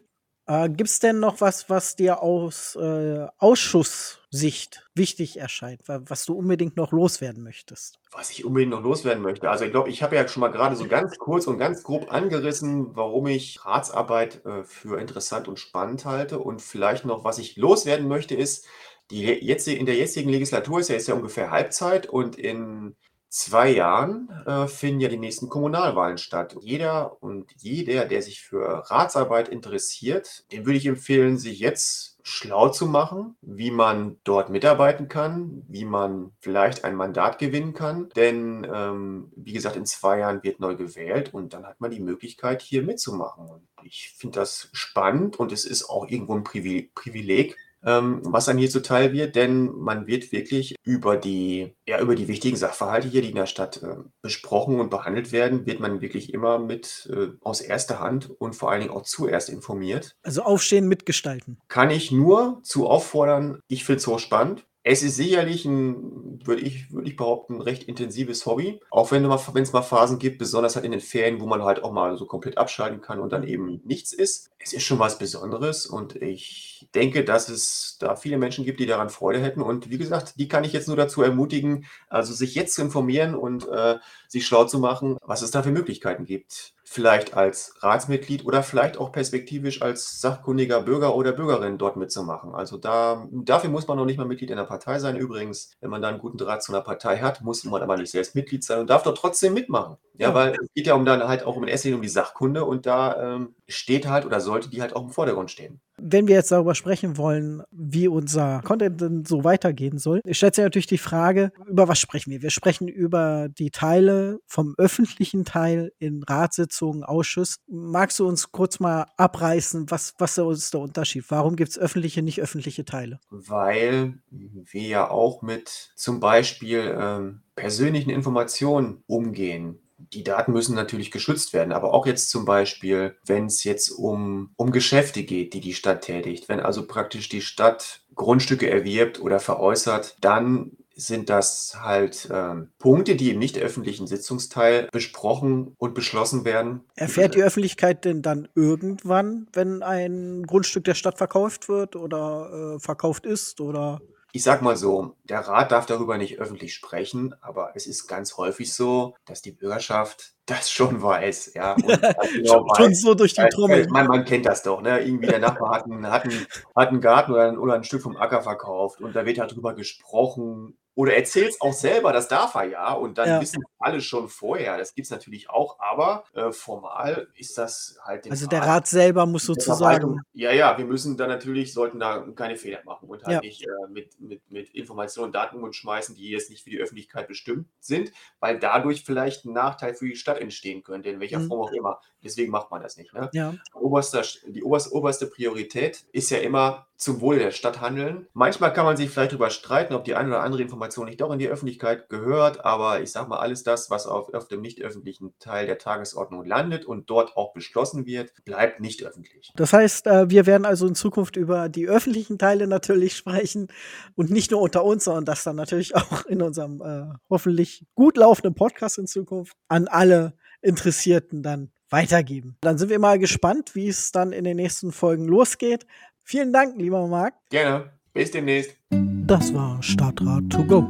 Äh, 0.48 0.70
Gibt 0.70 0.88
es 0.88 0.98
denn 0.98 1.20
noch 1.20 1.42
was, 1.42 1.68
was 1.68 1.94
dir 1.94 2.22
aus 2.22 2.74
äh, 2.76 3.26
Ausschusssicht 3.36 4.88
wichtig 4.94 5.38
erscheint, 5.38 5.82
was 5.86 6.24
du 6.24 6.32
unbedingt 6.34 6.76
noch 6.76 6.90
loswerden 6.90 7.42
möchtest? 7.42 8.00
Was 8.12 8.30
ich 8.30 8.46
unbedingt 8.46 8.70
noch 8.70 8.82
loswerden 8.82 9.22
möchte. 9.22 9.50
Also 9.50 9.66
ich 9.66 9.70
glaube, 9.70 9.90
ich 9.90 10.02
habe 10.02 10.16
ja 10.16 10.26
schon 10.26 10.40
mal 10.40 10.48
gerade 10.48 10.74
so 10.74 10.88
ganz 10.88 11.18
kurz 11.18 11.46
und 11.46 11.58
ganz 11.58 11.82
grob 11.82 12.10
angerissen, 12.10 12.96
warum 12.96 13.26
ich 13.26 13.64
Ratsarbeit 13.66 14.44
äh, 14.46 14.64
für 14.64 14.98
interessant 14.98 15.48
und 15.48 15.58
spannend 15.58 16.06
halte. 16.06 16.38
Und 16.38 16.62
vielleicht 16.62 17.04
noch, 17.04 17.24
was 17.24 17.38
ich 17.38 17.56
loswerden 17.56 18.08
möchte, 18.08 18.34
ist, 18.34 18.66
die 19.10 19.22
jetzt, 19.22 19.68
in 19.68 19.86
der 19.86 19.96
jetzigen 19.96 20.30
Legislatur 20.30 20.80
ist 20.80 20.88
ja, 20.88 20.96
ist 20.96 21.08
ja 21.08 21.14
ungefähr 21.14 21.50
Halbzeit 21.50 22.06
und 22.06 22.36
in 22.36 22.96
zwei 23.30 23.70
Jahren 23.70 24.28
äh, 24.46 24.66
finden 24.66 25.00
ja 25.00 25.08
die 25.08 25.18
nächsten 25.18 25.48
Kommunalwahlen 25.48 26.18
statt. 26.18 26.56
Jeder 26.60 27.22
und 27.22 27.50
jeder, 27.56 28.06
der 28.06 28.22
sich 28.22 28.40
für 28.40 28.90
Ratsarbeit 28.90 29.48
interessiert, 29.48 30.44
dem 30.50 30.64
würde 30.64 30.78
ich 30.78 30.86
empfehlen, 30.86 31.36
sich 31.36 31.58
jetzt 31.58 32.18
schlau 32.22 32.68
zu 32.68 32.86
machen, 32.86 33.36
wie 33.40 33.70
man 33.70 34.18
dort 34.24 34.50
mitarbeiten 34.50 35.08
kann, 35.08 35.62
wie 35.68 35.84
man 35.84 36.32
vielleicht 36.40 36.84
ein 36.84 36.94
Mandat 36.94 37.38
gewinnen 37.38 37.74
kann. 37.74 38.08
Denn, 38.16 38.66
ähm, 38.72 39.32
wie 39.36 39.52
gesagt, 39.52 39.76
in 39.76 39.86
zwei 39.86 40.18
Jahren 40.18 40.42
wird 40.42 40.60
neu 40.60 40.74
gewählt 40.76 41.32
und 41.32 41.52
dann 41.54 41.66
hat 41.66 41.80
man 41.80 41.90
die 41.90 42.00
Möglichkeit, 42.00 42.62
hier 42.62 42.82
mitzumachen. 42.82 43.48
Und 43.48 43.68
ich 43.82 44.14
finde 44.16 44.40
das 44.40 44.68
spannend 44.72 45.38
und 45.38 45.52
es 45.52 45.64
ist 45.64 45.88
auch 45.88 46.08
irgendwo 46.08 46.34
ein 46.34 46.44
Privileg, 46.44 47.56
ähm, 47.84 48.20
was 48.24 48.48
einem 48.48 48.58
hier 48.58 48.70
zuteil 48.70 49.12
wird, 49.12 49.36
denn 49.36 49.66
man 49.66 50.06
wird 50.06 50.32
wirklich 50.32 50.74
über 50.84 51.16
die, 51.16 51.74
ja, 51.86 52.00
über 52.00 52.14
die 52.14 52.28
wichtigen 52.28 52.56
Sachverhalte 52.56 53.08
hier, 53.08 53.22
die 53.22 53.30
in 53.30 53.36
der 53.36 53.46
Stadt 53.46 53.82
äh, 53.82 53.96
besprochen 54.22 54.80
und 54.80 54.90
behandelt 54.90 55.32
werden, 55.32 55.66
wird 55.66 55.80
man 55.80 56.00
wirklich 56.00 56.32
immer 56.32 56.58
mit 56.58 57.08
äh, 57.12 57.28
aus 57.40 57.60
erster 57.60 58.00
Hand 58.00 58.30
und 58.30 58.56
vor 58.56 58.70
allen 58.70 58.80
Dingen 58.80 58.92
auch 58.92 59.02
zuerst 59.02 59.48
informiert. 59.48 60.16
Also 60.22 60.42
aufstehen, 60.42 60.88
mitgestalten. 60.88 61.58
Kann 61.68 61.90
ich 61.90 62.10
nur 62.10 62.60
zu 62.62 62.88
auffordern, 62.88 63.60
ich 63.68 63.84
finde 63.84 63.98
es 63.98 64.04
so 64.04 64.18
spannend. 64.18 64.64
Es 64.90 65.02
ist 65.02 65.16
sicherlich 65.16 65.66
ein, 65.66 66.40
würde 66.46 66.62
ich, 66.62 66.90
würde 66.90 67.10
ich 67.10 67.16
behaupten, 67.16 67.56
ein 67.56 67.60
recht 67.60 67.82
intensives 67.82 68.46
Hobby. 68.46 68.80
Auch 68.88 69.12
wenn 69.12 69.22
es 69.26 69.72
mal 69.74 69.82
Phasen 69.82 70.18
gibt, 70.18 70.38
besonders 70.38 70.76
halt 70.76 70.86
in 70.86 70.92
den 70.92 71.02
Ferien, 71.02 71.42
wo 71.42 71.46
man 71.46 71.62
halt 71.62 71.84
auch 71.84 71.92
mal 71.92 72.16
so 72.16 72.24
komplett 72.24 72.56
abschalten 72.56 73.02
kann 73.02 73.20
und 73.20 73.30
dann 73.30 73.46
eben 73.46 73.82
nichts 73.84 74.14
ist. 74.14 74.50
Es 74.58 74.72
ist 74.72 74.84
schon 74.84 74.98
was 74.98 75.18
Besonderes 75.18 75.84
und 75.84 76.16
ich 76.16 76.88
denke, 76.94 77.22
dass 77.22 77.50
es 77.50 77.98
da 78.00 78.16
viele 78.16 78.38
Menschen 78.38 78.64
gibt, 78.64 78.80
die 78.80 78.86
daran 78.86 79.10
Freude 79.10 79.40
hätten. 79.40 79.60
Und 79.60 79.90
wie 79.90 79.98
gesagt, 79.98 80.38
die 80.38 80.48
kann 80.48 80.64
ich 80.64 80.72
jetzt 80.72 80.88
nur 80.88 80.96
dazu 80.96 81.20
ermutigen, 81.20 81.84
also 82.08 82.32
sich 82.32 82.54
jetzt 82.54 82.74
zu 82.74 82.80
informieren 82.80 83.34
und 83.34 83.68
äh, 83.68 83.96
sich 84.26 84.46
schlau 84.46 84.64
zu 84.64 84.78
machen, 84.78 85.18
was 85.20 85.42
es 85.42 85.50
da 85.50 85.62
für 85.62 85.70
Möglichkeiten 85.70 86.24
gibt 86.24 86.72
vielleicht 86.90 87.34
als 87.34 87.74
Ratsmitglied 87.80 88.46
oder 88.46 88.62
vielleicht 88.62 88.96
auch 88.96 89.12
perspektivisch 89.12 89.82
als 89.82 90.20
sachkundiger 90.20 90.80
Bürger 90.80 91.14
oder 91.14 91.32
Bürgerin 91.32 91.76
dort 91.76 91.96
mitzumachen. 91.96 92.54
Also 92.54 92.78
da, 92.78 93.28
dafür 93.30 93.68
muss 93.68 93.86
man 93.86 93.98
noch 93.98 94.06
nicht 94.06 94.16
mal 94.16 94.26
Mitglied 94.26 94.50
einer 94.50 94.64
Partei 94.64 94.98
sein. 94.98 95.16
Übrigens, 95.16 95.76
wenn 95.80 95.90
man 95.90 96.00
da 96.00 96.08
einen 96.08 96.18
guten 96.18 96.38
Draht 96.38 96.62
zu 96.62 96.72
einer 96.72 96.80
Partei 96.80 97.18
hat, 97.18 97.42
muss 97.42 97.64
man 97.64 97.82
aber 97.82 97.98
nicht 97.98 98.10
selbst 98.10 98.34
Mitglied 98.34 98.64
sein 98.64 98.80
und 98.80 98.88
darf 98.88 99.02
doch 99.02 99.12
trotzdem 99.12 99.52
mitmachen. 99.52 99.98
Ja, 100.14 100.28
ja. 100.28 100.34
weil 100.34 100.52
es 100.52 100.72
geht 100.74 100.86
ja 100.86 100.94
um 100.94 101.04
dann 101.04 101.22
halt 101.28 101.44
auch 101.44 101.56
um 101.56 101.62
in 101.62 101.68
erster 101.68 101.88
Linie 101.88 101.98
um 101.98 102.02
die 102.02 102.08
Sachkunde 102.08 102.64
und 102.64 102.86
da 102.86 103.34
ähm, 103.34 103.54
steht 103.68 104.08
halt 104.08 104.24
oder 104.24 104.40
sollte 104.40 104.70
die 104.70 104.80
halt 104.80 104.96
auch 104.96 105.02
im 105.02 105.10
Vordergrund 105.10 105.50
stehen. 105.50 105.80
Wenn 106.00 106.28
wir 106.28 106.36
jetzt 106.36 106.52
darüber 106.52 106.74
sprechen 106.74 107.16
wollen, 107.16 107.62
wie 107.70 108.08
unser 108.08 108.60
Content 108.62 109.00
denn 109.00 109.24
so 109.24 109.44
weitergehen 109.44 109.98
soll, 109.98 110.20
stellt 110.30 110.54
sich 110.54 110.62
natürlich 110.62 110.86
die 110.86 110.98
Frage, 110.98 111.52
über 111.66 111.88
was 111.88 111.98
sprechen 111.98 112.30
wir? 112.30 112.42
Wir 112.42 112.50
sprechen 112.50 112.88
über 112.88 113.48
die 113.48 113.70
Teile 113.70 114.38
vom 114.46 114.74
öffentlichen 114.78 115.44
Teil 115.44 115.92
in 115.98 116.22
Ratssitzungen, 116.22 117.04
Ausschuss. 117.04 117.56
Magst 117.66 118.18
du 118.18 118.28
uns 118.28 118.52
kurz 118.52 118.80
mal 118.80 119.06
abreißen, 119.16 119.90
was, 119.90 120.14
was 120.18 120.38
ist 120.38 120.74
der 120.74 120.80
Unterschied? 120.80 121.24
Warum 121.28 121.56
gibt 121.56 121.70
es 121.70 121.78
öffentliche, 121.78 122.22
nicht 122.22 122.40
öffentliche 122.40 122.84
Teile? 122.84 123.20
Weil 123.30 124.14
wir 124.30 124.82
ja 124.82 125.10
auch 125.10 125.42
mit 125.42 125.92
zum 125.96 126.20
Beispiel 126.20 126.96
ähm, 126.98 127.42
persönlichen 127.56 128.10
Informationen 128.10 129.02
umgehen 129.06 129.80
die 130.12 130.24
Daten 130.24 130.52
müssen 130.52 130.74
natürlich 130.74 131.10
geschützt 131.10 131.52
werden, 131.52 131.72
aber 131.72 131.92
auch 131.94 132.06
jetzt 132.06 132.30
zum 132.30 132.44
Beispiel, 132.44 133.16
wenn 133.24 133.46
es 133.46 133.64
jetzt 133.64 133.90
um, 133.90 134.50
um 134.56 134.72
Geschäfte 134.72 135.22
geht, 135.22 135.54
die 135.54 135.60
die 135.60 135.74
Stadt 135.74 136.02
tätigt, 136.02 136.48
wenn 136.48 136.60
also 136.60 136.86
praktisch 136.86 137.28
die 137.28 137.42
Stadt 137.42 138.00
Grundstücke 138.14 138.68
erwirbt 138.70 139.20
oder 139.20 139.40
veräußert, 139.40 140.16
dann 140.20 140.72
sind 140.98 141.30
das 141.30 141.76
halt 141.80 142.28
ähm, 142.32 142.70
Punkte, 142.78 143.14
die 143.14 143.30
im 143.30 143.38
nicht 143.38 143.56
öffentlichen 143.56 144.08
Sitzungsteil 144.08 144.88
besprochen 144.90 145.74
und 145.78 145.94
beschlossen 145.94 146.44
werden. 146.44 146.80
Erfährt 146.96 147.36
die 147.36 147.42
Öffentlichkeit 147.42 148.04
denn 148.04 148.20
dann 148.20 148.48
irgendwann, 148.56 149.46
wenn 149.52 149.84
ein 149.84 150.42
Grundstück 150.44 150.84
der 150.84 150.94
Stadt 150.94 151.16
verkauft 151.16 151.68
wird 151.68 151.94
oder 151.94 152.74
äh, 152.76 152.80
verkauft 152.80 153.26
ist 153.26 153.60
oder? 153.60 154.00
Ich 154.38 154.44
sag 154.44 154.62
mal 154.62 154.76
so, 154.76 155.16
der 155.24 155.40
Rat 155.40 155.72
darf 155.72 155.86
darüber 155.86 156.16
nicht 156.16 156.38
öffentlich 156.38 156.72
sprechen, 156.72 157.34
aber 157.40 157.72
es 157.74 157.88
ist 157.88 158.06
ganz 158.06 158.36
häufig 158.36 158.72
so, 158.72 159.16
dass 159.24 159.42
die 159.42 159.50
Bürgerschaft 159.50 160.34
das 160.46 160.70
schon 160.70 161.02
weiß, 161.02 161.54
ja. 161.54 161.74
genau 161.74 162.46
schon, 162.46 162.76
schon, 162.76 162.94
so 162.94 163.14
durch 163.14 163.34
die 163.34 163.48
Trommel. 163.48 163.88
Man, 163.88 164.06
man, 164.06 164.24
kennt 164.24 164.46
das 164.46 164.62
doch, 164.62 164.80
ne? 164.80 165.00
Irgendwie 165.00 165.26
der 165.26 165.40
Nachbar 165.40 165.74
hat 165.74 165.86
einen, 165.86 166.08
hat 166.08 166.22
einen, 166.22 166.46
hat 166.76 166.88
einen 166.90 167.00
Garten 167.00 167.32
oder 167.32 167.48
ein, 167.48 167.58
oder 167.58 167.74
ein 167.74 167.82
Stück 167.82 168.00
vom 168.00 168.16
Acker 168.16 168.40
verkauft 168.40 169.00
und 169.00 169.16
da 169.16 169.26
wird 169.26 169.40
halt 169.40 169.56
drüber 169.56 169.74
gesprochen 169.74 170.78
oder 170.98 171.14
erzählt 171.14 171.50
es 171.50 171.60
auch 171.60 171.72
selber, 171.72 172.12
das 172.12 172.26
darf 172.26 172.56
er 172.56 172.64
ja. 172.64 172.92
Und 172.92 173.18
dann 173.18 173.28
ja. 173.28 173.40
wissen 173.40 173.62
alle 173.78 174.00
schon 174.00 174.28
vorher. 174.28 174.78
Das 174.78 174.96
gibt 174.96 175.04
es 175.04 175.12
natürlich 175.12 175.48
auch, 175.48 175.78
aber 175.78 176.24
äh, 176.34 176.50
formal 176.50 177.28
ist 177.36 177.56
das 177.56 178.00
halt. 178.02 178.28
also 178.28 178.48
der 178.48 178.62
Rat 178.62 178.88
selber 178.88 179.24
muss 179.24 179.44
sozusagen. 179.44 180.20
Ja, 180.32 180.50
ja, 180.50 180.76
wir 180.76 180.84
müssen 180.84 181.16
da 181.16 181.28
natürlich, 181.28 181.72
sollten 181.72 182.00
da 182.00 182.26
keine 182.34 182.56
Fehler 182.56 182.80
machen 182.84 183.08
und 183.08 183.22
halt 183.22 183.36
ja. 183.36 183.40
nicht 183.40 183.62
äh, 183.62 183.68
mit, 183.88 184.20
mit, 184.20 184.50
mit 184.50 184.74
Informationen 184.74 185.30
Daten 185.30 185.62
und 185.62 185.76
schmeißen, 185.76 186.16
die 186.16 186.30
jetzt 186.30 186.50
nicht 186.50 186.64
für 186.64 186.70
die 186.70 186.78
Öffentlichkeit 186.78 187.28
bestimmt 187.28 187.68
sind, 187.78 188.10
weil 188.40 188.58
dadurch 188.58 189.04
vielleicht 189.04 189.44
ein 189.44 189.52
Nachteil 189.52 189.94
für 189.94 190.08
die 190.08 190.16
Stadt 190.16 190.38
entstehen 190.38 190.82
könnte, 190.82 191.10
in 191.10 191.20
welcher 191.20 191.38
mhm. 191.38 191.46
Form 191.46 191.60
auch 191.60 191.70
immer. 191.70 192.00
Deswegen 192.24 192.50
macht 192.50 192.72
man 192.72 192.82
das 192.82 192.96
nicht. 192.96 193.14
Ne? 193.14 193.30
Ja. 193.34 193.54
Oberster, 193.72 194.24
die 194.48 194.64
oberste, 194.64 194.92
oberste 194.92 195.26
Priorität 195.28 196.06
ist 196.10 196.30
ja 196.30 196.38
immer 196.38 196.87
zum 196.98 197.20
Wohl 197.20 197.38
der 197.38 197.52
Stadt 197.52 197.80
handeln. 197.80 198.26
Manchmal 198.32 198.72
kann 198.72 198.84
man 198.84 198.96
sich 198.96 199.08
vielleicht 199.08 199.30
darüber 199.30 199.50
streiten, 199.50 199.94
ob 199.94 200.04
die 200.04 200.16
eine 200.16 200.30
oder 200.30 200.42
andere 200.42 200.62
Information 200.62 201.06
nicht 201.06 201.20
doch 201.20 201.32
in 201.32 201.38
die 201.38 201.48
Öffentlichkeit 201.48 202.08
gehört, 202.08 202.64
aber 202.64 203.00
ich 203.00 203.12
sage 203.12 203.28
mal, 203.28 203.38
alles 203.38 203.62
das, 203.62 203.88
was 203.88 204.06
auf, 204.06 204.34
auf 204.34 204.48
dem 204.48 204.60
nicht 204.60 204.82
öffentlichen 204.82 205.32
Teil 205.38 205.66
der 205.66 205.78
Tagesordnung 205.78 206.44
landet 206.44 206.84
und 206.84 207.08
dort 207.08 207.36
auch 207.36 207.52
beschlossen 207.52 208.04
wird, 208.04 208.32
bleibt 208.44 208.80
nicht 208.80 209.04
öffentlich. 209.04 209.52
Das 209.54 209.72
heißt, 209.72 210.08
äh, 210.08 210.28
wir 210.28 210.46
werden 210.46 210.66
also 210.66 210.88
in 210.88 210.96
Zukunft 210.96 211.36
über 211.36 211.68
die 211.68 211.86
öffentlichen 211.86 212.36
Teile 212.36 212.66
natürlich 212.66 213.16
sprechen 213.16 213.68
und 214.16 214.30
nicht 214.30 214.50
nur 214.50 214.60
unter 214.60 214.84
uns, 214.84 215.04
sondern 215.04 215.24
das 215.24 215.44
dann 215.44 215.56
natürlich 215.56 215.94
auch 215.94 216.26
in 216.26 216.42
unserem 216.42 216.82
äh, 216.82 217.16
hoffentlich 217.30 217.86
gut 217.94 218.16
laufenden 218.16 218.56
Podcast 218.56 218.98
in 218.98 219.06
Zukunft 219.06 219.56
an 219.68 219.86
alle 219.86 220.34
Interessierten 220.62 221.44
dann 221.44 221.70
weitergeben. 221.90 222.56
Dann 222.60 222.76
sind 222.76 222.90
wir 222.90 222.98
mal 222.98 223.18
gespannt, 223.18 223.74
wie 223.74 223.88
es 223.88 224.12
dann 224.12 224.32
in 224.32 224.44
den 224.44 224.56
nächsten 224.56 224.92
Folgen 224.92 225.26
losgeht. 225.26 225.86
Vielen 226.30 226.52
Dank, 226.52 226.76
lieber 226.76 227.06
Marc. 227.06 227.32
Gerne. 227.48 227.86
Bis 228.12 228.30
demnächst. 228.30 228.76
Das 228.90 229.54
war 229.54 229.82
Stadtrat 229.82 230.50
to 230.50 230.62
go 230.62 230.86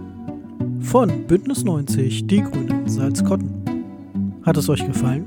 von 0.80 1.28
Bündnis 1.28 1.62
90 1.62 2.26
Die 2.26 2.42
Grünen 2.42 2.88
Salzkotten. 2.88 4.42
Hat 4.42 4.56
es 4.56 4.68
euch 4.68 4.84
gefallen? 4.84 5.24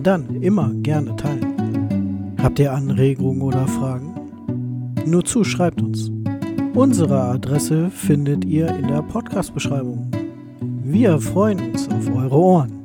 Dann 0.00 0.40
immer 0.42 0.70
gerne 0.74 1.16
teilen. 1.16 2.36
Habt 2.40 2.60
ihr 2.60 2.72
Anregungen 2.72 3.42
oder 3.42 3.66
Fragen? 3.66 4.14
Nur 5.04 5.24
zu, 5.24 5.42
schreibt 5.42 5.82
uns. 5.82 6.12
Unsere 6.74 7.20
Adresse 7.20 7.90
findet 7.90 8.44
ihr 8.44 8.68
in 8.68 8.86
der 8.86 9.02
Podcast-Beschreibung. 9.02 10.08
Wir 10.84 11.18
freuen 11.18 11.72
uns 11.72 11.88
auf 11.88 12.14
eure 12.14 12.38
Ohren. 12.38 12.83